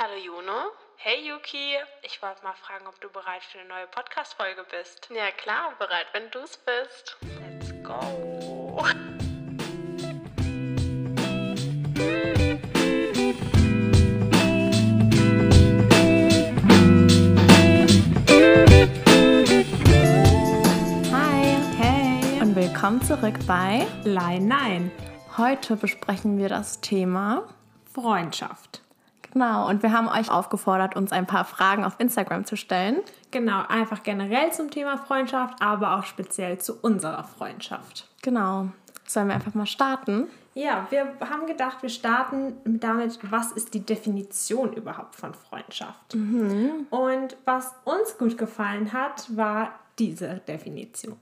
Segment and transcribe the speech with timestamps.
[0.00, 0.70] Hallo Juno.
[0.94, 5.08] Hey Yuki, ich wollte mal fragen, ob du bereit für eine neue Podcast-Folge bist.
[5.12, 7.16] Ja klar, bereit, wenn du es bist.
[7.40, 8.80] Let's go.
[21.10, 24.92] Hi Hey, und willkommen zurück bei Nein, nein.
[25.36, 27.48] Heute besprechen wir das Thema.
[27.92, 28.82] Freundschaft.
[29.32, 32.96] Genau, und wir haben euch aufgefordert, uns ein paar Fragen auf Instagram zu stellen.
[33.30, 38.08] Genau, einfach generell zum Thema Freundschaft, aber auch speziell zu unserer Freundschaft.
[38.22, 38.68] Genau.
[39.06, 40.28] Sollen wir einfach mal starten?
[40.54, 46.14] Ja, wir haben gedacht, wir starten damit, was ist die Definition überhaupt von Freundschaft?
[46.14, 51.16] Und was uns gut gefallen hat, war diese Definition.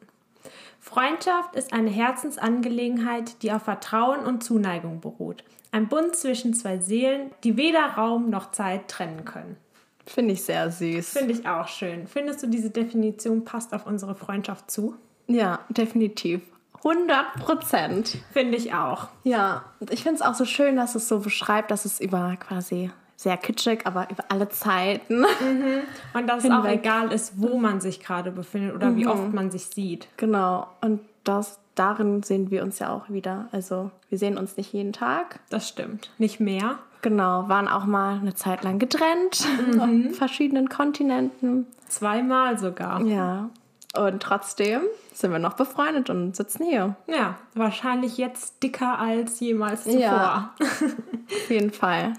[0.80, 5.44] Freundschaft ist eine Herzensangelegenheit, die auf Vertrauen und Zuneigung beruht.
[5.72, 9.56] Ein Bund zwischen zwei Seelen, die weder Raum noch Zeit trennen können.
[10.06, 11.10] Finde ich sehr süß.
[11.10, 12.06] Finde ich auch schön.
[12.06, 14.94] Findest du, diese Definition passt auf unsere Freundschaft zu?
[15.26, 16.42] Ja, definitiv.
[16.84, 18.18] 100 Prozent.
[18.32, 19.08] Finde ich auch.
[19.24, 22.90] Ja, ich finde es auch so schön, dass es so beschreibt, dass es über quasi
[23.16, 25.24] sehr kitschig, aber über alle Zeiten.
[26.14, 26.80] Und dass es auch Hinweg.
[26.80, 30.06] egal ist, wo man sich gerade befindet oder wie oft man sich sieht.
[30.16, 30.68] Genau.
[30.80, 33.48] Und das, darin sehen wir uns ja auch wieder.
[33.52, 35.40] Also wir sehen uns nicht jeden Tag.
[35.50, 36.10] Das stimmt.
[36.18, 36.78] Nicht mehr.
[37.02, 39.46] Genau, waren auch mal eine Zeit lang getrennt
[39.78, 41.66] auf verschiedenen Kontinenten.
[41.86, 43.00] Zweimal sogar.
[43.02, 43.50] Ja.
[43.96, 44.82] Und trotzdem
[45.14, 46.96] sind wir noch befreundet und sitzen hier.
[47.06, 50.00] Ja, wahrscheinlich jetzt dicker als jemals zuvor.
[50.00, 50.54] Ja.
[50.60, 52.14] Auf jeden Fall.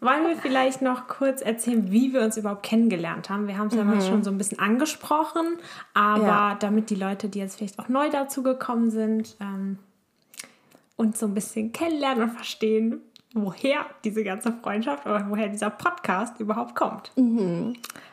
[0.00, 3.48] Wollen wir vielleicht noch kurz erzählen, wie wir uns überhaupt kennengelernt haben?
[3.48, 5.58] Wir haben es ja mal schon so ein bisschen angesprochen,
[5.92, 6.54] aber Ja.
[6.54, 9.78] damit die Leute, die jetzt vielleicht auch neu dazu gekommen sind, ähm,
[10.96, 13.00] uns so ein bisschen kennenlernen und verstehen,
[13.34, 17.10] woher diese ganze Freundschaft oder woher dieser Podcast überhaupt kommt.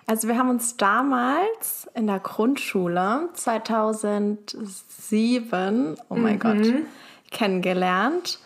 [0.07, 6.57] Also wir haben uns damals in der Grundschule 2007, oh mein Gott,
[7.31, 8.39] kennengelernt.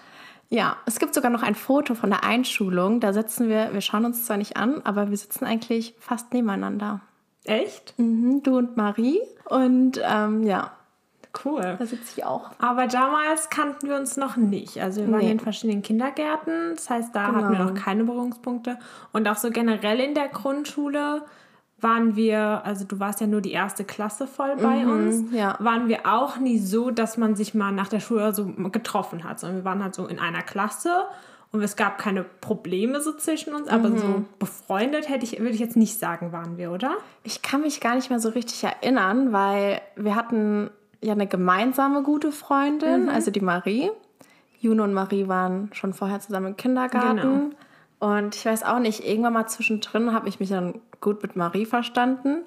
[0.50, 3.00] Ja, es gibt sogar noch ein Foto von der Einschulung.
[3.00, 7.02] Da sitzen wir, wir schauen uns zwar nicht an, aber wir sitzen eigentlich fast nebeneinander.
[7.46, 7.94] Echt?
[7.98, 9.20] Mhm, du und Marie.
[9.46, 10.72] Und ähm, ja,
[11.46, 11.76] Cool.
[11.78, 12.50] da sitze ich auch.
[12.58, 14.82] Aber damals kannten wir uns noch nicht.
[14.82, 15.32] Also wir waren Nee.
[15.32, 16.74] in verschiedenen Kindergärten.
[16.76, 17.70] Das heißt, da hatten wir Genau.
[17.72, 18.80] noch keine Berührungspunkte.
[19.14, 21.22] Und auch so generell in der Grundschule
[21.82, 25.56] waren wir, also du warst ja nur die erste Klasse voll bei uns, ja.
[25.60, 29.40] waren wir auch nie so, dass man sich mal nach der Schule so getroffen hat,
[29.40, 31.06] sondern wir waren halt so in einer Klasse
[31.52, 35.60] und es gab keine Probleme so zwischen uns, aber so befreundet hätte ich, würde ich
[35.60, 36.98] jetzt nicht sagen, waren wir, oder?
[37.24, 40.70] Ich kann mich gar nicht mehr so richtig erinnern, weil wir hatten
[41.02, 43.90] ja eine gemeinsame gute Freundin, also die Marie.
[44.60, 47.56] Juno und Marie waren schon vorher zusammen im Kindergarten.
[48.00, 51.66] Und ich weiß auch nicht, irgendwann mal zwischendrin habe ich mich dann gut mit Marie
[51.66, 52.44] verstanden.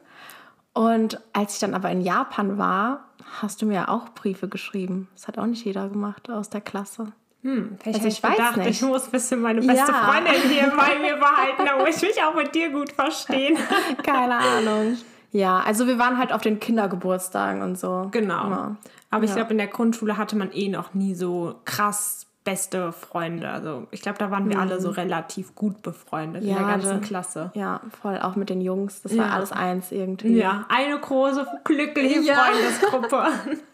[0.73, 3.05] Und als ich dann aber in Japan war,
[3.41, 5.09] hast du mir ja auch Briefe geschrieben.
[5.15, 7.13] Das hat auch nicht jeder gemacht aus der Klasse.
[7.43, 8.69] Hm, vielleicht Also ich weiß gedacht, nicht.
[8.69, 9.99] ich muss ein bisschen meine beste Ja.
[9.99, 13.59] Freundin hier bei mir behalten, da muss ich mich auch mit dir gut verstehen.
[14.03, 14.97] Keine Ahnung.
[15.33, 18.09] Ja, also wir waren halt auf den Kindergeburtstagen und so.
[18.13, 18.47] Genau.
[18.47, 18.77] Immer.
[19.11, 19.37] Aber ich Ja.
[19.37, 23.49] glaube, in der Grundschule hatte man eh noch nie so krass beste Freunde.
[23.51, 26.63] Also ich glaube, da waren wir alle so relativ gut befreundet in der Mhm.
[26.67, 27.51] Ja, ganzen da- Klasse.
[27.55, 29.03] Ja, voll, auch mit den Jungs.
[29.03, 29.33] Das war Ja.
[29.33, 30.37] alles eins irgendwie.
[30.39, 32.35] Ja, eine große, glückliche Ja.
[32.35, 33.27] Freundesgruppe.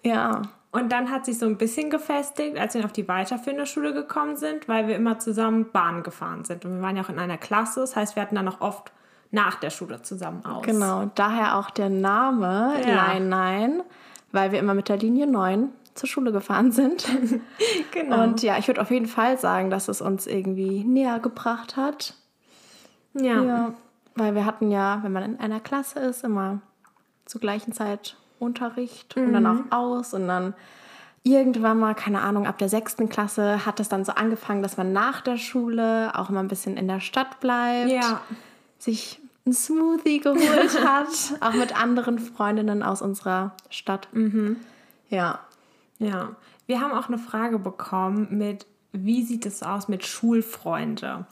[0.03, 0.41] Ja.
[0.71, 4.35] Und dann hat sich so ein bisschen gefestigt, als wir auf die weiterführende Schule gekommen
[4.35, 6.65] sind, weil wir immer zusammen Bahn gefahren sind.
[6.65, 8.91] Und wir waren ja auch in einer Klasse, das heißt, wir hatten dann auch oft
[9.31, 10.63] nach der Schule zusammen aus.
[10.65, 12.95] Genau, daher auch der Name Ja.
[13.07, 13.83] Nein, Nein,
[14.31, 17.05] weil wir immer mit der Linie 9 zur Schule gefahren sind.
[17.91, 18.23] genau.
[18.23, 22.13] Und ja, ich würde auf jeden Fall sagen, dass es uns irgendwie näher gebracht hat.
[23.13, 23.43] ja.
[23.43, 23.73] Ja.
[24.15, 26.61] Weil wir hatten ja, wenn man in einer Klasse ist, immer
[27.25, 29.65] zur gleichen Zeit Unterricht und dann Mhm.
[29.71, 30.55] auch aus und dann
[31.21, 34.91] irgendwann mal, keine Ahnung, ab der sechsten Klasse hat es dann so angefangen, dass man
[34.91, 37.89] nach der Schule auch mal ein bisschen in der Stadt bleibt.
[37.91, 38.21] ja.
[38.79, 40.39] sich ein Smoothie geholt
[40.85, 41.07] hat,
[41.41, 44.07] auch mit anderen Freundinnen aus unserer Stadt.
[44.13, 44.57] Mhm.
[45.09, 45.39] Ja.
[45.99, 46.35] Ja,
[46.65, 51.25] wir haben auch eine Frage bekommen mit, wie sieht es aus mit Schulfreunde?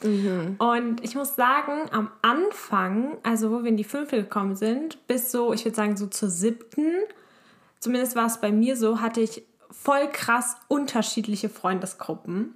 [0.59, 5.31] Und ich muss sagen, am Anfang, also wo wir in die fünfte gekommen sind, bis
[5.31, 6.85] so, ich würde sagen so zur siebten,
[7.79, 12.55] zumindest war es bei mir so, hatte ich voll krass unterschiedliche Freundesgruppen.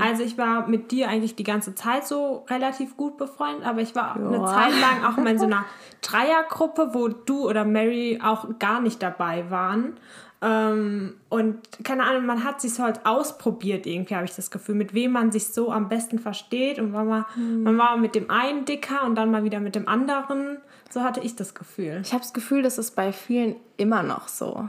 [0.00, 3.94] Also ich war mit dir eigentlich die ganze Zeit so relativ gut befreundet, aber ich
[3.94, 4.46] war eine Ja.
[4.46, 5.64] Zeit lang auch mal in so einer
[6.00, 9.98] Dreiergruppe, wo du oder Mary auch gar nicht dabei waren.
[10.40, 14.76] Ähm, und keine Ahnung, man hat sich so halt ausprobiert, irgendwie habe ich das Gefühl,
[14.76, 16.78] mit wem man sich so am besten versteht.
[16.78, 17.64] Und man war, Hm.
[17.64, 20.58] man war mit dem einen dicker und dann mal wieder mit dem anderen.
[20.90, 22.00] So hatte ich das Gefühl.
[22.04, 24.68] Ich habe das Gefühl, das ist bei vielen immer noch so.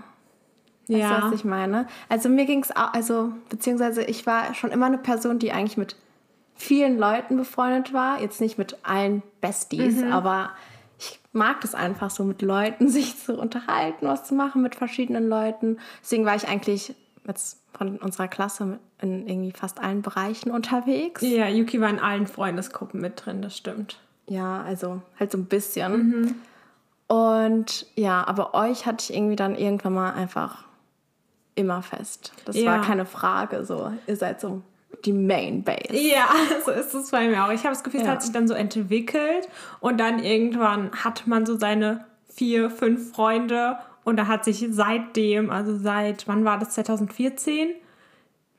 [0.88, 1.20] Weißt Ja.
[1.20, 1.88] du, was ich meine?
[2.10, 5.78] Also mir ging es auch, also beziehungsweise ich war schon immer eine Person, die eigentlich
[5.78, 5.96] mit
[6.56, 8.20] vielen Leuten befreundet war.
[8.20, 10.12] Jetzt nicht mit allen Besties, Mhm.
[10.12, 10.50] aber
[11.00, 15.28] ich mag das einfach so, mit Leuten sich zu unterhalten, was zu machen mit verschiedenen
[15.28, 15.80] Leuten.
[16.04, 16.94] Deswegen war ich eigentlich
[17.26, 21.22] jetzt von unserer Klasse in irgendwie fast allen Bereichen unterwegs.
[21.22, 24.00] Ja, Yuki war in allen Freundesgruppen mit drin, das stimmt.
[24.28, 26.36] Ja, also halt so ein bisschen.
[27.08, 30.66] Und ja, aber euch hatte ich irgendwie dann irgendwann mal einfach
[31.56, 32.34] immer fest.
[32.46, 32.66] Das Ja.
[32.66, 33.66] war keine Frage.
[33.66, 34.62] So, ihr seid so
[35.06, 35.80] die Main Base.
[35.92, 36.28] Ja,
[36.66, 37.52] so ist es bei mir auch.
[37.52, 38.14] Ich habe das Gefühl, es Ja.
[38.14, 39.48] hat sich dann so entwickelt
[39.80, 45.50] und dann irgendwann hat man so seine vier, fünf Freunde und da hat sich seitdem,
[45.52, 47.70] also seit, wann war das, 2014?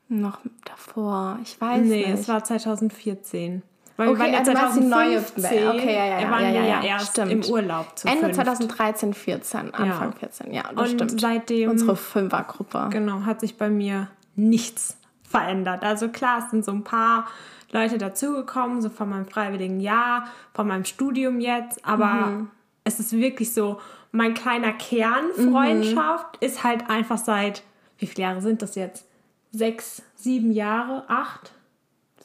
[0.09, 2.09] Noch davor, ich weiß Nee, nicht.
[2.09, 3.63] es war 2014.
[3.97, 5.69] Weil Okay, wir waren ja also du meinst die neue 2015.
[5.69, 7.31] Okay, ja, ja, ja, waren ja, ja, ja, ja, erst stimmt.
[7.33, 8.35] im Urlaub zu Ende fünft.
[8.37, 11.21] 2013, 14, Anfang 14, ja, das Und stimmt.
[11.21, 12.89] seitdem- Unsere Fünfergruppe.
[12.91, 14.97] Genau, hat sich bei mir nichts
[15.31, 15.83] verändert.
[15.85, 17.27] Also klar, es sind so ein paar
[17.73, 22.51] Leute dazugekommen, so von meinem freiwilligen Jahr, von meinem Studium jetzt, aber Mhm.
[22.85, 23.81] es ist wirklich so,
[24.13, 27.63] mein kleiner Kern Freundschaft ist halt einfach seit,
[27.99, 29.07] wie viele Jahre sind das jetzt?
[29.53, 31.53] Sechs, sieben Jahre, acht,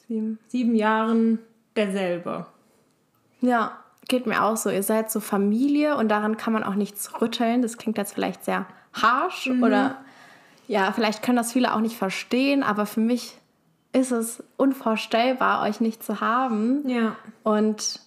[0.08, 0.38] Sieben.
[0.48, 1.38] sieben Jahren
[1.76, 2.46] derselbe.
[3.40, 3.72] Ja,
[4.08, 4.70] geht mir auch so.
[4.70, 7.62] Ihr seid so Familie und daran kann man auch nichts rütteln.
[7.62, 9.98] Das klingt jetzt vielleicht sehr harsh oder
[10.66, 13.38] ja, vielleicht können das viele auch nicht verstehen, aber für mich
[13.92, 16.88] ist es unvorstellbar, euch nicht zu haben.
[16.88, 17.16] Ja.
[17.42, 18.00] Und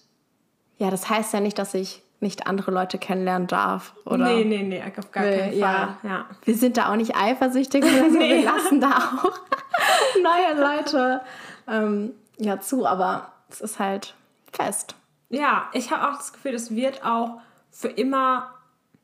[0.78, 3.94] ja, das heißt ja nicht, dass ich nicht andere Leute kennenlernen darf.
[4.04, 5.58] Oder Nee, nee, nee, auf gar will, keinen Fall.
[5.58, 5.98] ja.
[6.02, 6.26] Ja.
[6.44, 8.18] Wir sind da auch nicht eifersüchtig oder so.
[8.18, 9.40] Wir lassen da auch
[10.22, 11.20] neue Leute
[11.66, 14.14] ähm, ja zu, aber es ist halt
[14.52, 14.94] fest.
[15.30, 17.40] Ja, ich habe auch das Gefühl, das wird auch
[17.70, 18.50] für immer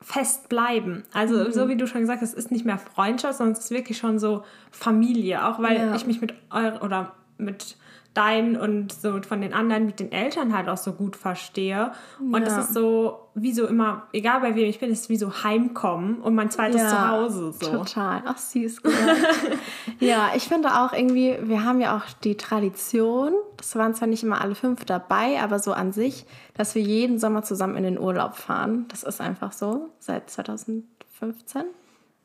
[0.01, 1.05] fest bleiben.
[1.13, 1.53] Also Mhm.
[1.53, 3.99] so wie du schon gesagt hast, es ist nicht mehr Freundschaft, sondern es ist wirklich
[3.99, 5.47] schon so Familie.
[5.47, 5.95] Auch weil Ja.
[5.95, 7.77] ich mich mit euren oder mit
[8.17, 11.93] deinen und so von den anderen, mit den Eltern halt auch so gut verstehe.
[12.19, 12.61] Und es Ja.
[12.61, 16.21] ist so, wie so immer, egal bei wem ich bin, es ist wie so Heimkommen
[16.23, 17.53] und mein zweites Zuhause.
[17.53, 17.71] So.
[17.71, 18.23] Total.
[18.25, 18.81] Ach, süß.
[20.01, 24.23] ja, ich finde auch irgendwie, wir haben ja auch die Tradition, das waren zwar nicht
[24.23, 27.99] immer alle fünf dabei, aber so an sich, dass wir jeden Sommer zusammen in den
[27.99, 28.87] Urlaub fahren.
[28.89, 31.65] Das ist einfach so, seit 2015.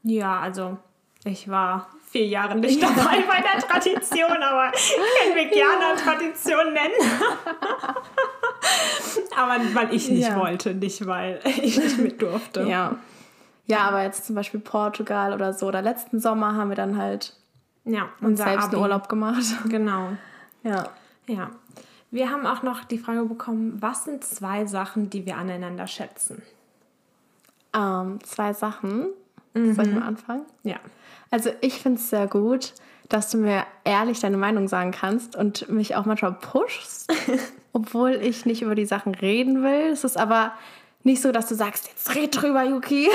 [0.03, 0.77] Ja, also
[1.23, 7.21] ich war vier Jahre nicht dabei bei der Tradition, aber können wir gerne Tradition nennen.
[9.35, 10.37] aber weil ich nicht Ja.
[10.39, 12.63] wollte, nicht weil ich nicht mit durfte.
[12.63, 12.95] Ja.
[13.65, 17.33] Ja, aber jetzt zum Beispiel Portugal oder so, oder letzten Sommer haben wir dann halt
[17.85, 18.75] ja uns unser selbst Abi.
[18.75, 19.43] einen Urlaub gemacht.
[19.69, 20.09] Genau.
[20.63, 20.89] Ja.
[21.27, 21.51] Ja.
[22.09, 26.41] Wir haben auch noch die Frage bekommen, was sind zwei Sachen, die wir aneinander schätzen?
[27.73, 29.07] Ähm, zwei Sachen.
[29.53, 30.45] Soll ich mal anfangen?
[30.63, 30.77] Ja.
[31.31, 32.73] Also ich finde es sehr gut,
[33.09, 37.11] dass du mir ehrlich deine Meinung sagen kannst und mich auch manchmal pushst,
[37.73, 39.91] obwohl ich nicht über die Sachen reden will.
[39.91, 40.53] Es ist aber
[41.03, 43.09] nicht so, dass du sagst, jetzt red drüber, Yuki,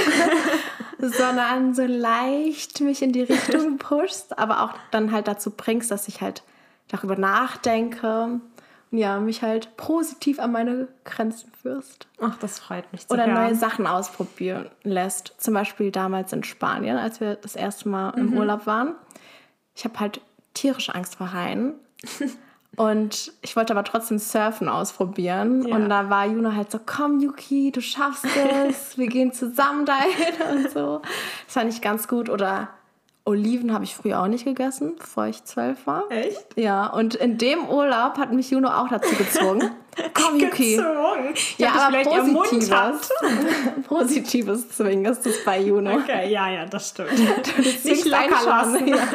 [0.98, 6.08] sondern so leicht mich in die Richtung pushst, aber auch dann halt dazu bringst, dass
[6.08, 6.42] ich halt
[6.88, 8.40] darüber nachdenke
[8.90, 12.06] ja, mich halt positiv an meine Grenzen führst.
[12.20, 13.34] Ach, das freut mich zu Oder hören.
[13.34, 15.34] neue Sachen ausprobieren lässt.
[15.38, 18.38] Zum Beispiel damals in Spanien, als wir das erste Mal im Mhm.
[18.38, 18.94] Urlaub waren.
[19.74, 20.20] Ich habe halt
[20.54, 21.74] tierische Angst vor Haien.
[22.76, 25.66] Und ich wollte aber trotzdem Surfen ausprobieren.
[25.66, 25.74] Ja.
[25.76, 28.26] Und da war Juna halt so, komm Yuki, du schaffst
[28.68, 28.98] es.
[28.98, 31.00] Wir gehen zusammen dahin und so.
[31.46, 32.28] Das fand ich ganz gut.
[32.28, 32.68] Oder
[33.26, 36.04] Oliven habe ich früher auch nicht gegessen, bevor ich zwölf war.
[36.10, 36.46] Echt?
[36.54, 39.72] Ja, und in dem Urlaub hat mich Juno auch dazu gezwungen.
[40.14, 40.76] Komm, Yuki.
[40.76, 41.30] Gezwungen.
[41.34, 43.10] Ich Ja, aber positives.
[43.88, 45.96] positives Zwingen ist das bei Juno.
[45.96, 47.10] Okay, ja, ja, das stimmt.
[47.56, 48.86] Du Nicht locker lassen.
[48.86, 49.08] Ja.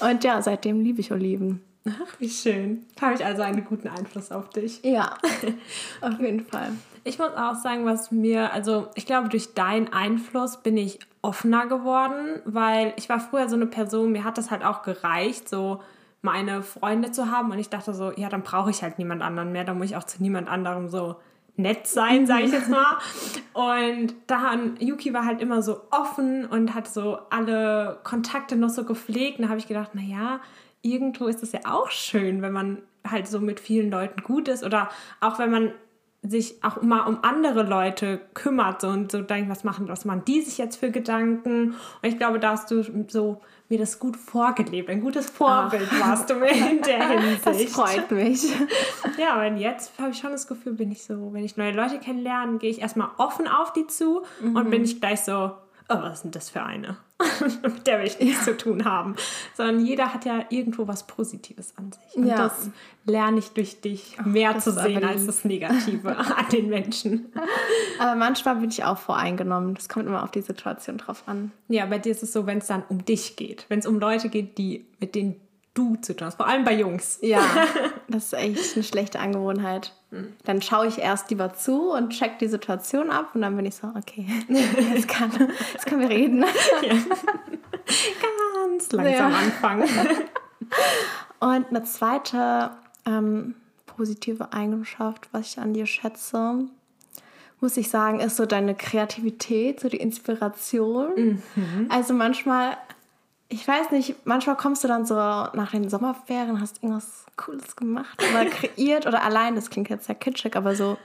[0.00, 1.62] Und ja, seitdem liebe ich Oliven.
[1.88, 2.84] Ach, wie schön.
[3.00, 4.80] Habe ich also einen guten Einfluss auf dich.
[4.82, 5.16] Ja,
[6.02, 6.72] auf jeden Fall.
[7.04, 11.66] Ich muss auch sagen, was mir, also ich glaube, durch deinen Einfluss bin ich offener
[11.66, 15.80] geworden, weil ich war früher so eine Person, mir hat das halt auch gereicht, so
[16.22, 19.52] meine Freunde zu haben und ich dachte so, ja, dann brauche ich halt niemand anderen
[19.52, 21.16] mehr, dann muss ich auch zu niemand anderem so
[21.58, 22.98] nett sein, sage ich jetzt mal.
[23.52, 28.84] Und dann, Yuki war halt immer so offen und hat so alle Kontakte noch so
[28.84, 29.38] gepflegt.
[29.38, 30.40] Und da habe ich gedacht, naja,
[30.82, 34.64] irgendwo ist es ja auch schön, wenn man halt so mit vielen Leuten gut ist
[34.64, 34.88] oder
[35.20, 35.72] auch wenn man
[36.22, 40.22] sich auch mal um andere Leute kümmert so, und so denkt, was machen, was machen
[40.26, 41.70] die sich jetzt für Gedanken?
[42.02, 44.88] Und ich glaube, da hast du so mir das gut vorgelebt.
[44.88, 46.08] Ein gutes Vorbild Ach.
[46.08, 47.46] warst du mir in der Hinsicht.
[47.46, 48.42] Das freut mich.
[49.18, 51.98] Ja, und jetzt habe ich schon das Gefühl, bin ich so, wenn ich neue Leute
[51.98, 54.54] kennenlerne, gehe ich erstmal offen auf die zu mhm.
[54.54, 55.52] und bin ich gleich so,
[55.88, 56.96] oh, was denn das für eine?
[57.62, 58.52] Mit der will ich nichts ja.
[58.52, 59.16] zu tun haben.
[59.54, 62.16] Sondern jeder hat ja irgendwo was Positives an sich.
[62.16, 62.36] Und ja.
[62.36, 62.70] das
[63.04, 67.32] lerne ich durch dich Ach, mehr zu sehen als das Negative an den Menschen.
[67.98, 69.74] Aber manchmal bin ich auch voreingenommen.
[69.74, 71.50] Das kommt immer auf die Situation drauf an.
[71.68, 73.66] Ja, bei dir ist es so, wenn es dann um dich geht.
[73.68, 75.40] Wenn es um Leute geht, die, mit denen
[75.78, 76.36] du zu tun hast.
[76.36, 77.18] Vor allem bei Jungs.
[77.22, 77.42] Ja,
[78.08, 79.92] das ist echt eine schlechte Angewohnheit.
[80.10, 80.32] Hm.
[80.44, 83.76] Dann schaue ich erst lieber zu und check die Situation ab und dann bin ich
[83.76, 85.30] so, okay, jetzt, kann,
[85.72, 86.44] jetzt können wir reden.
[86.82, 86.94] Ja.
[88.54, 89.38] Ganz langsam ja.
[89.38, 89.88] anfangen.
[91.40, 92.70] Und eine zweite
[93.06, 93.54] ähm,
[93.86, 96.66] positive Eigenschaft, was ich an dir schätze,
[97.60, 101.40] muss ich sagen, ist so deine Kreativität, so die Inspiration.
[101.56, 101.86] Mhm.
[101.88, 102.76] Also manchmal
[103.48, 108.22] ich weiß nicht, manchmal kommst du dann so nach den Sommerferien, hast irgendwas Cooles gemacht
[108.30, 110.98] oder kreiert oder allein, das klingt jetzt sehr kitschig, aber so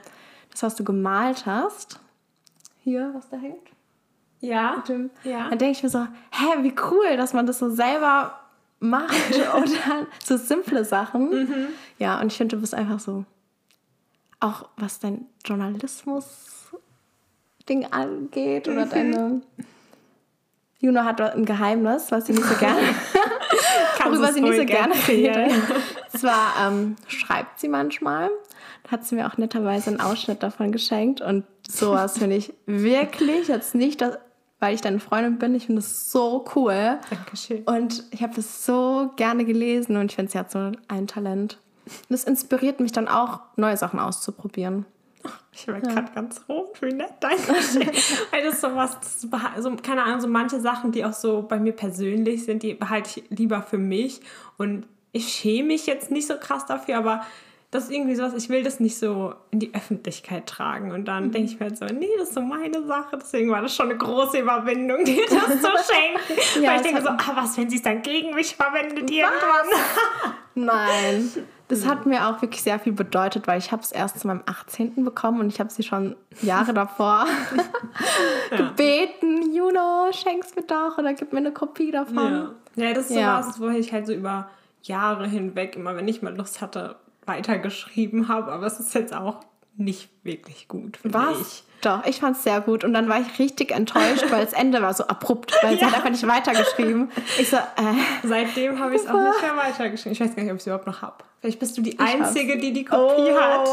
[0.50, 2.00] das, was du gemalt hast,
[2.82, 3.70] hier, was da hängt.
[4.40, 4.84] Ja.
[4.86, 5.48] Dem, ja.
[5.48, 8.38] Dann denke ich mir so, hä, wie cool, dass man das so selber
[8.78, 11.30] macht oder so simple Sachen.
[11.30, 11.68] Mhm.
[11.98, 13.24] Ja, und ich finde, du bist einfach so,
[14.40, 18.90] auch was dein Journalismus-Ding angeht oder mhm.
[18.90, 19.40] deine
[20.84, 22.78] Juno hat ein Geheimnis, was sie nicht so gerne,
[24.04, 25.52] worüber sie nicht so gerne redet.
[26.14, 28.28] Zwar ähm, schreibt sie manchmal,
[28.90, 33.74] hat sie mir auch netterweise einen Ausschnitt davon geschenkt und sowas finde ich wirklich jetzt
[33.74, 34.18] nicht, dass,
[34.60, 36.98] weil ich deine Freundin bin, ich finde es so cool.
[37.08, 37.62] Dankeschön.
[37.62, 41.58] Und ich habe das so gerne gelesen und ich finde, sie hat so ein Talent.
[41.86, 44.84] Und das inspiriert mich dann auch, neue Sachen auszuprobieren.
[45.52, 45.80] Ich war ja.
[45.80, 47.38] gerade ganz rot, wie nett dein
[48.30, 49.20] Weil das so was, das
[49.62, 53.20] so, keine Ahnung, so manche Sachen, die auch so bei mir persönlich sind, die behalte
[53.20, 54.20] ich lieber für mich.
[54.58, 57.24] Und ich schäme mich jetzt nicht so krass dafür, aber
[57.74, 60.92] das ist irgendwie sowas, ich will das nicht so in die Öffentlichkeit tragen.
[60.92, 61.32] Und dann mhm.
[61.32, 63.18] denke ich mir halt so, nee, das ist so meine Sache.
[63.20, 66.62] Deswegen war das schon eine große Überwindung, dir das zu schenken.
[66.62, 69.10] ja, Weil ich denke so, ah, was, wenn sie es dann gegen mich verwendet was?
[69.10, 70.34] irgendwann?
[70.54, 71.30] Nein.
[71.66, 74.44] Das hat mir auch wirklich sehr viel bedeutet, weil ich habe es erst zu meinem
[74.46, 75.04] 18.
[75.04, 77.26] bekommen und ich habe sie schon Jahre davor
[78.50, 82.54] gebeten, Juno, schenk's mir doch oder gib mir eine Kopie davon.
[82.76, 83.42] Ja, ja das ist ja.
[83.42, 84.48] sowas, wo ich halt so über
[84.82, 88.52] Jahre hinweg immer, wenn ich mal Lust hatte, weitergeschrieben habe.
[88.52, 89.40] Aber es ist jetzt auch
[89.76, 91.64] nicht wirklich gut, finde ich.
[91.80, 92.82] Doch, ich fand es sehr gut.
[92.84, 95.78] Und dann war ich richtig enttäuscht, weil das Ende war so abrupt, weil ja.
[95.78, 97.10] sie hat einfach nicht weitergeschrieben.
[97.38, 97.60] Ich so, äh.
[98.22, 100.12] Seitdem habe ich es auch nicht mehr weitergeschrieben.
[100.12, 101.24] Ich weiß gar nicht, ob ich es überhaupt noch habe.
[101.40, 103.38] Vielleicht bist du die ich Einzige, die die Kopie oh.
[103.38, 103.68] hat.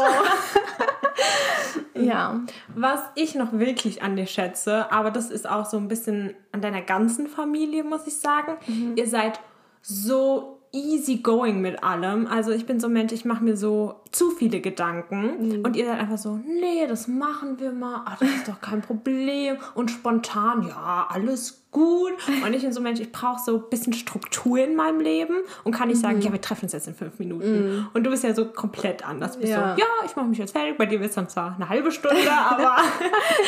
[1.94, 2.40] ja.
[2.74, 6.60] Was ich noch wirklich an dir schätze, aber das ist auch so ein bisschen an
[6.60, 8.56] deiner ganzen Familie, muss ich sagen.
[8.66, 8.92] Mhm.
[8.96, 9.40] Ihr seid
[9.80, 12.26] so easy going mit allem.
[12.26, 15.64] Also ich bin so ein Mensch, ich mache mir so zu viele Gedanken mhm.
[15.64, 18.80] und ihr seid einfach so, nee, das machen wir mal, Ach, das ist doch kein
[18.80, 22.12] Problem und spontan, ja, alles gut.
[22.44, 25.36] Und ich bin so ein Mensch, ich brauche so ein bisschen Struktur in meinem Leben
[25.64, 26.22] und kann nicht sagen, mhm.
[26.22, 27.76] ja, wir treffen uns jetzt in fünf Minuten.
[27.76, 27.88] Mhm.
[27.92, 29.36] Und du bist ja so komplett anders.
[29.36, 29.74] Bist ja.
[29.74, 30.78] so, ja, ich mache mich jetzt fertig.
[30.78, 32.76] Bei dir wird es dann zwar eine halbe Stunde, aber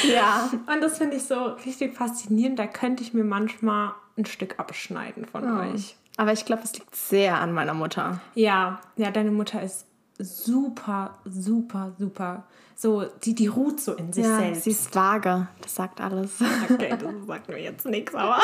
[0.02, 0.50] ja.
[0.72, 2.58] Und das finde ich so richtig faszinierend.
[2.58, 5.60] Da könnte ich mir manchmal ein Stück abschneiden von oh.
[5.60, 5.96] euch.
[6.16, 8.20] Aber ich glaube, es liegt sehr an meiner Mutter.
[8.34, 9.86] Ja, ja, deine Mutter ist
[10.18, 12.44] super, super, super.
[12.76, 14.64] So, die, die ruht so in sich ja, selbst.
[14.64, 16.40] Sie ist vage, das sagt alles.
[16.70, 18.40] Okay, das sagt mir jetzt nichts, aber.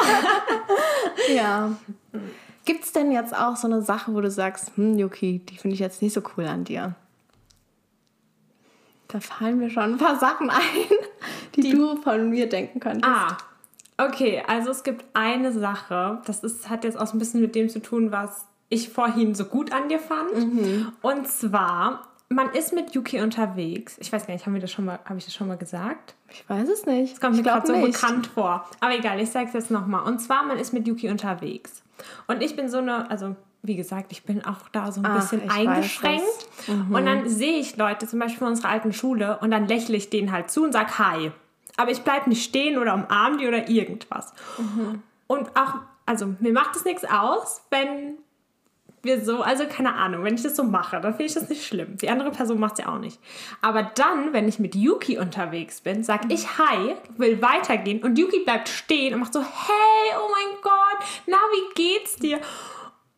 [1.35, 1.73] ja.
[2.65, 5.75] Gibt es denn jetzt auch so eine Sache, wo du sagst, hm, Yuki, die finde
[5.75, 6.95] ich jetzt nicht so cool an dir?
[9.09, 10.61] Da fallen mir schon ein paar Sachen ein,
[11.57, 13.05] die, die du von mir denken könntest.
[13.05, 13.37] Ah,
[14.01, 17.55] Okay, also es gibt eine Sache, das ist, hat jetzt auch so ein bisschen mit
[17.55, 20.35] dem zu tun, was ich vorhin so gut an dir fand.
[20.35, 20.93] Mhm.
[21.03, 23.97] Und zwar, man ist mit Yuki unterwegs.
[24.01, 26.15] Ich weiß gar nicht, haben wir das schon mal, habe ich das schon mal gesagt?
[26.31, 27.15] Ich weiß es nicht.
[27.15, 28.65] Das kommt mir gerade so bekannt vor.
[28.81, 30.07] Aber egal, ich sage es jetzt nochmal.
[30.07, 31.83] Und zwar, man ist mit Yuki unterwegs.
[32.27, 35.21] Und ich bin so eine, also wie gesagt, ich bin auch da so ein Ach,
[35.21, 36.25] bisschen eingeschränkt.
[36.69, 36.95] Mhm.
[36.95, 40.09] Und dann sehe ich Leute, zum Beispiel von unserer alten Schule, und dann lächle ich
[40.09, 41.33] denen halt zu und sage Hi.
[41.81, 44.35] Aber ich bleibe nicht stehen oder umarm die oder irgendwas.
[44.59, 45.03] Mhm.
[45.27, 48.19] Und auch, also mir macht es nichts aus, wenn
[49.01, 51.67] wir so, also keine Ahnung, wenn ich das so mache, dann finde ich das nicht
[51.67, 51.97] schlimm.
[51.97, 53.19] Die andere Person macht es ja auch nicht.
[53.63, 58.41] Aber dann, wenn ich mit Yuki unterwegs bin, sage ich Hi, will weitergehen und Yuki
[58.41, 62.41] bleibt stehen und macht so, hey, oh mein Gott, na, wie geht's dir?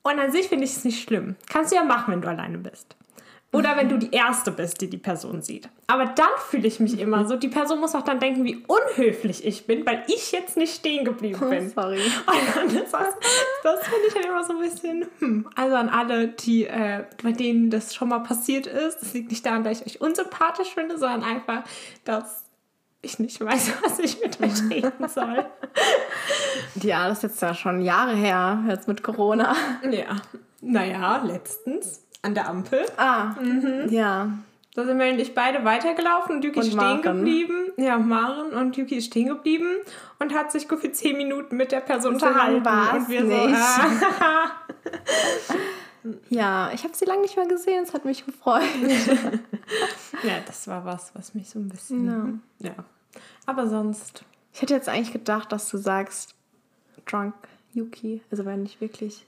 [0.04, 1.34] Und an sich finde ich es nicht schlimm.
[1.48, 2.94] Kannst du ja machen, wenn du alleine bist.
[3.54, 5.68] Oder wenn du die Erste bist, die die Person sieht.
[5.86, 9.44] Aber dann fühle ich mich immer so, die Person muss auch dann denken, wie unhöflich
[9.44, 11.68] ich bin, weil ich jetzt nicht stehen geblieben bin.
[11.68, 12.00] Sorry.
[12.26, 13.14] Und dann ist das,
[13.62, 15.48] das finde ich halt immer so ein bisschen, hm.
[15.54, 19.44] Also an alle, die, äh, bei denen das schon mal passiert ist, das liegt nicht
[19.44, 21.64] daran, dass ich euch unsympathisch finde, sondern einfach,
[22.04, 22.44] dass
[23.02, 25.44] ich nicht weiß, was ich mit euch reden soll.
[26.76, 29.54] Ja, das ist jetzt ja schon Jahre her, jetzt mit Corona.
[29.82, 30.16] Ja,
[30.62, 32.84] naja, letztens an der Ampel.
[32.96, 33.34] Ah,
[33.90, 34.28] ja.
[34.74, 37.02] Da sind wir nämlich beide weitergelaufen und Yuki Und ist stehen Maren.
[37.02, 37.72] geblieben.
[37.76, 39.66] Ja, Maren und Yuki ist stehen geblieben
[40.18, 42.96] und hat sich für zehn Minuten mit der Person So unterhalten.
[42.96, 43.56] und wir nicht.
[43.56, 44.50] so, ah,
[46.30, 48.62] Ja, ich habe sie lange nicht mehr gesehen, es hat mich gefreut.
[50.22, 52.42] ja, das war was, was mich so ein bisschen.
[52.58, 52.72] Ja.
[53.46, 54.24] Aber sonst.
[54.54, 56.34] Ich hätte jetzt eigentlich gedacht, dass du sagst,
[57.06, 57.34] Drunk
[57.72, 58.22] Yuki.
[58.30, 59.24] Also wenn ich wirklich,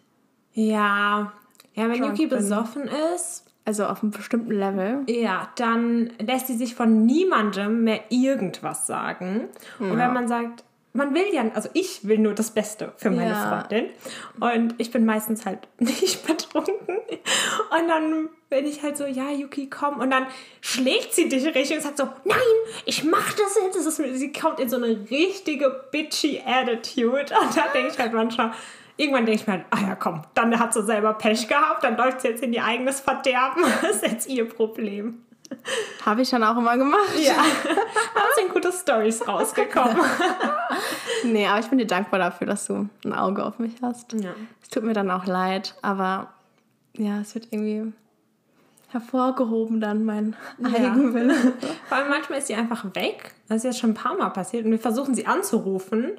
[0.52, 1.32] Ja.
[1.74, 5.02] Ja, wenn Yuki besoffen ist, also auf einem bestimmten Level.
[5.08, 9.48] ja, dann lässt sie sich von niemandem mehr irgendwas sagen.
[9.78, 9.98] Und Ja.
[9.98, 10.64] wenn man sagt,
[10.96, 13.48] man will ja, also ich will nur das Beste für meine Ja.
[13.66, 13.90] Freundin.
[14.38, 16.74] Und ich bin meistens halt nicht betrunken.
[17.76, 19.98] Und dann bin ich halt so, ja, Yuki, komm.
[19.98, 20.26] Und dann
[20.60, 22.36] schlägt sie dich richtig und sagt so, nein,
[22.86, 23.76] ich mach das jetzt.
[23.76, 27.34] Das ist, sie kommt in so eine richtige bitchy Attitude.
[27.42, 28.52] Und da denke ich halt manchmal,
[28.96, 32.20] irgendwann denke ich mir ah ja, komm, dann hat sie selber Pech gehabt, dann läuft
[32.20, 33.64] sie jetzt in ihr eigenes Verderben.
[33.82, 35.20] Das ist jetzt ihr Problem.
[36.04, 37.14] Habe ich dann auch immer gemacht.
[37.18, 39.96] Ja, da sind gute Stories rausgekommen.
[41.24, 44.12] Nee, aber ich bin dir dankbar dafür, dass du ein Auge auf mich hast.
[44.12, 44.34] Ja.
[44.62, 46.34] Es tut mir dann auch leid, aber
[46.98, 47.94] ja, es wird irgendwie
[48.88, 51.34] hervorgehoben dann mein Eigenwille.
[51.88, 53.34] Vor allem manchmal ist sie einfach weg.
[53.48, 54.66] Das ist jetzt schon ein paar Mal passiert.
[54.66, 56.12] Und wir versuchen sie anzurufen.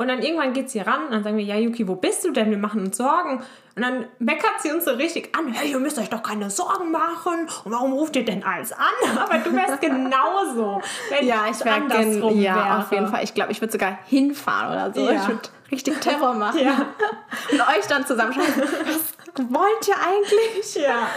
[0.00, 2.30] Und dann irgendwann geht sie ran und dann sagen wir, ja Yuki, wo bist du
[2.30, 2.50] denn?
[2.50, 3.42] Wir machen uns Sorgen.
[3.74, 5.48] Und dann meckert sie uns so richtig an.
[5.52, 7.48] Hey, ihr müsst euch doch keine Sorgen machen.
[7.64, 8.78] Und warum ruft ihr denn alles an?
[9.18, 12.78] Aber du wärst genauso, wenn Ja, ich es wäre andersrum ja, wäre.
[12.78, 13.24] auf jeden Fall.
[13.24, 15.00] Ich glaube, ich würde sogar hinfahren oder so.
[15.12, 15.20] Ja.
[15.20, 16.60] Ich würde richtig Terror machen.
[16.60, 16.76] Ja.
[17.50, 18.54] Und euch dann zusammenschreiben.
[19.34, 20.74] Was wollt ihr eigentlich?
[20.76, 21.08] ja.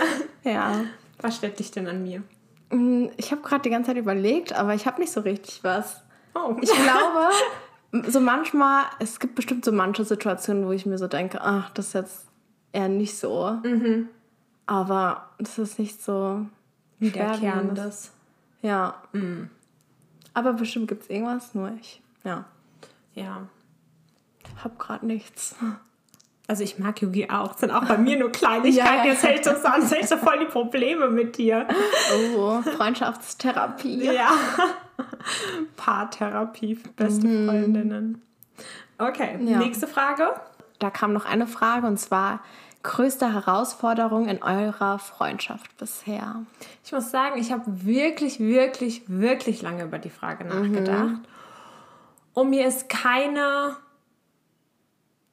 [0.43, 0.71] Ja.
[1.21, 2.23] Was stört dich denn an mir?
[2.71, 6.01] Mm, Ich habe gerade die ganze Zeit überlegt, aber ich habe nicht so richtig was.
[6.33, 6.55] Oh.
[6.61, 7.29] Ich glaube,
[8.07, 11.87] so manchmal, es gibt bestimmt so manche Situationen, wo ich mir so denke, ach, das
[11.87, 12.25] ist jetzt
[12.71, 13.57] eher nicht so.
[13.63, 14.09] Mhm.
[14.65, 16.45] Aber das ist nicht so.
[16.99, 18.11] Wiederkehrendes.
[18.61, 18.95] Ja.
[19.11, 19.49] Mhm.
[20.33, 22.45] Aber bestimmt gibt es irgendwas, nur ich, ja,
[23.15, 23.47] Ja.
[24.63, 25.55] hab gerade nichts.
[26.47, 27.57] Also ich mag Yugi auch.
[27.57, 28.87] Sind auch bei mir nur Kleinigkeiten.
[29.05, 29.05] Ja.
[29.05, 31.67] Jetzt hält das an, hält so voll die Probleme mit dir.
[32.37, 34.03] Oh, Freundschaftstherapie.
[34.05, 34.29] Ja.
[35.77, 38.21] Paartherapie für beste Freundinnen.
[38.97, 39.59] Okay, Ja.
[39.59, 40.29] nächste Frage.
[40.79, 42.39] Da kam noch eine Frage und zwar
[42.83, 46.41] größte Herausforderung in eurer Freundschaft bisher.
[46.83, 51.19] Ich muss sagen, ich habe wirklich, wirklich, wirklich lange über die Frage nachgedacht.
[52.33, 53.75] Und mir ist keine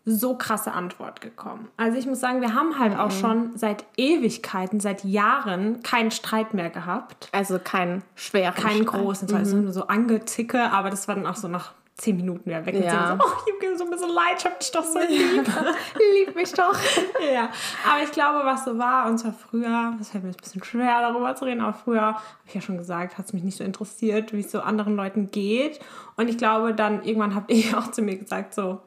[0.08, 1.68] so krasse Antwort gekommen.
[1.76, 6.54] Also ich muss sagen, wir haben halt auch schon seit Ewigkeiten, seit Jahren keinen Streit
[6.54, 7.28] mehr gehabt.
[7.32, 9.02] Also kein schwerer Keinen Streit.
[9.02, 12.64] großen, zwar nur so Angezicke, aber das war dann auch so nach zehn Minuten wieder
[12.64, 12.76] weg.
[12.82, 13.16] Ja.
[13.18, 15.46] So, oh, Juki, so ein bisschen leid, ich hab dich doch so lieb.
[16.26, 16.76] Lieb mich doch.
[17.34, 17.50] ja,
[17.84, 20.64] aber ich glaube, was so war, und zwar früher, das fällt mir jetzt ein bisschen
[20.64, 23.58] schwer, darüber zu reden, aber früher, habe ich ja schon gesagt, hat es mich nicht
[23.58, 25.80] so interessiert, wie es so anderen Leuten geht.
[26.16, 28.80] Und ich glaube, dann irgendwann habt ihr auch zu mir gesagt, so,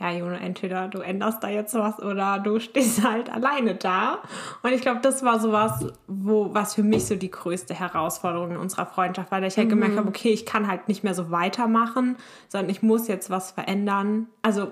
[0.00, 4.20] ja, Juno, entweder du änderst da jetzt was oder du stehst halt alleine da.
[4.62, 8.52] Und ich glaube, das war so was, wo, was für mich so die größte Herausforderung
[8.52, 11.14] in unserer Freundschaft war, dass ich halt gemerkt habe, okay, ich kann halt nicht mehr
[11.14, 12.16] so weitermachen,
[12.48, 14.26] sondern ich muss jetzt was verändern.
[14.40, 14.68] Also,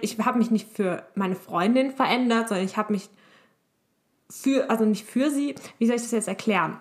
[0.00, 3.10] ich habe mich nicht für meine Freundin verändert, sondern ich habe mich
[4.30, 6.78] für, also nicht für sie, wie soll ich das jetzt erklären?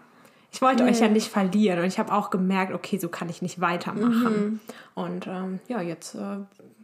[0.52, 3.42] Ich wollte euch ja nicht verlieren und ich habe auch gemerkt, okay, so kann ich
[3.42, 4.60] nicht weitermachen.
[4.96, 6.38] Und ähm, ja, jetzt äh,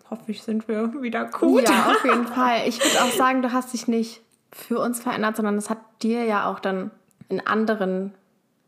[0.10, 1.68] hoffe ich, sind wir wieder gut.
[1.68, 2.68] Ja, auf jeden Fall.
[2.68, 6.24] Ich würde auch sagen, du hast dich nicht für uns verändert, sondern es hat dir
[6.26, 6.92] ja auch dann
[7.30, 8.14] in anderen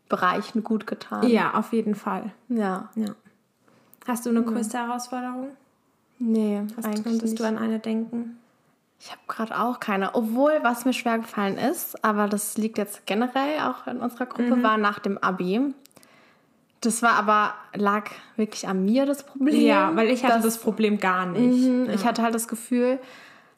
[0.08, 1.26] Bereichen gut getan.
[1.28, 2.32] Ja, auf jeden Fall.
[2.48, 2.88] Ja.
[2.94, 3.14] Ja.
[4.06, 5.48] Hast du eine größte Herausforderung?
[6.18, 7.40] Nee, Was eigentlich könntest nicht.
[7.40, 8.38] du an eine denken?
[9.00, 10.14] Ich habe gerade auch keine.
[10.16, 14.56] Obwohl, was mir schwer gefallen ist, aber das liegt jetzt generell auch in unserer Gruppe,
[14.56, 14.62] Mhm.
[14.64, 15.72] war nach dem Abi.
[16.80, 19.60] Das war aber, lag wirklich an mir das Problem.
[19.60, 21.66] Ja, weil ich hatte dass- das Problem gar nicht.
[21.68, 22.98] Mhm, Ich hatte halt das Gefühl,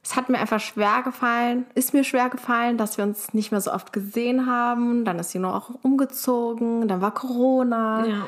[0.02, 3.60] es hat mir einfach schwer gefallen, ist mir schwer gefallen, dass wir uns nicht mehr
[3.60, 5.04] so oft gesehen haben.
[5.04, 8.06] Dann ist sie nur auch umgezogen, dann war Corona.
[8.06, 8.26] Ja.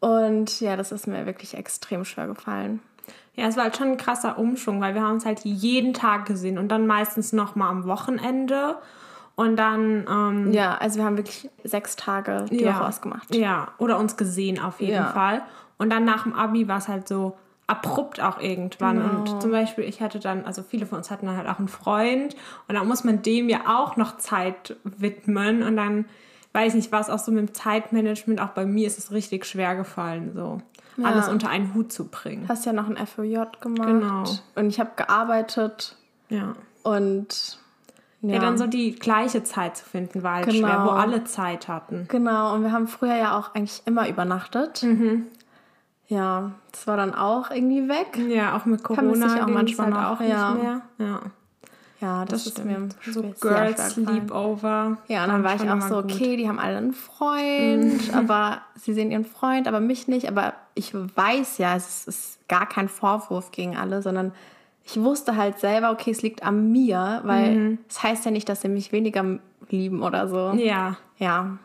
[0.00, 2.80] Und ja, das ist mir wirklich extrem schwer gefallen.
[3.36, 6.26] Ja, es war halt schon ein krasser Umschwung, weil wir haben uns halt jeden Tag
[6.26, 8.76] gesehen und dann meistens noch mal am Wochenende.
[9.34, 10.06] Und dann.
[10.08, 13.34] Ähm, ja, also wir haben wirklich sechs Tage die ja, Woche ausgemacht.
[13.34, 15.06] Ja, oder uns gesehen auf jeden Ja.
[15.06, 15.42] Fall.
[15.78, 18.98] Und dann nach dem Abi war es halt so abrupt auch irgendwann.
[18.98, 19.20] Genau.
[19.20, 21.68] Und zum Beispiel, ich hatte dann, also viele von uns hatten dann halt auch einen
[21.68, 22.36] Freund
[22.68, 25.62] und dann muss man dem ja auch noch Zeit widmen.
[25.62, 26.04] Und dann,
[26.52, 29.46] weiß nicht, war es auch so mit dem Zeitmanagement, auch bei mir ist es richtig
[29.46, 30.60] schwer gefallen, so
[31.02, 32.44] alles unter einen Hut zu bringen.
[32.48, 33.88] Hast ja noch ein FOJ gemacht.
[33.88, 34.24] Genau.
[34.54, 35.96] Und ich habe gearbeitet
[36.28, 36.52] Ja.
[36.82, 37.58] und
[38.22, 38.34] ja.
[38.34, 40.66] Ja, dann so die gleiche Zeit zu finden, war halt Genau.
[40.68, 42.06] schwer, wo alle Zeit hatten.
[42.08, 44.82] Genau, und wir haben früher ja auch eigentlich immer übernachtet.
[44.82, 45.26] Mhm.
[46.08, 48.18] Ja, das war dann auch irgendwie weg.
[48.28, 50.50] Ja, auch mit Corona ich auch manchmal halt auch nicht ja.
[50.54, 50.80] mehr.
[50.98, 51.20] Ja,
[52.00, 52.96] Ja, das, das ist stimmt.
[53.06, 53.90] mir so Girls.
[53.94, 54.98] Sleepover.
[55.08, 56.12] Ja, und dann war ich auch so, gut.
[56.12, 60.28] okay, die haben alle einen Freund, aber sie sehen ihren Freund, aber mich nicht.
[60.28, 64.32] Aber ich weiß ja, es ist gar kein Vorwurf gegen alle, sondern
[64.84, 68.62] ich wusste halt selber, okay, es liegt an mir, weil es heißt ja nicht, dass
[68.62, 70.52] sie mich weniger lieben oder so.
[70.56, 71.58] Ja, Ja,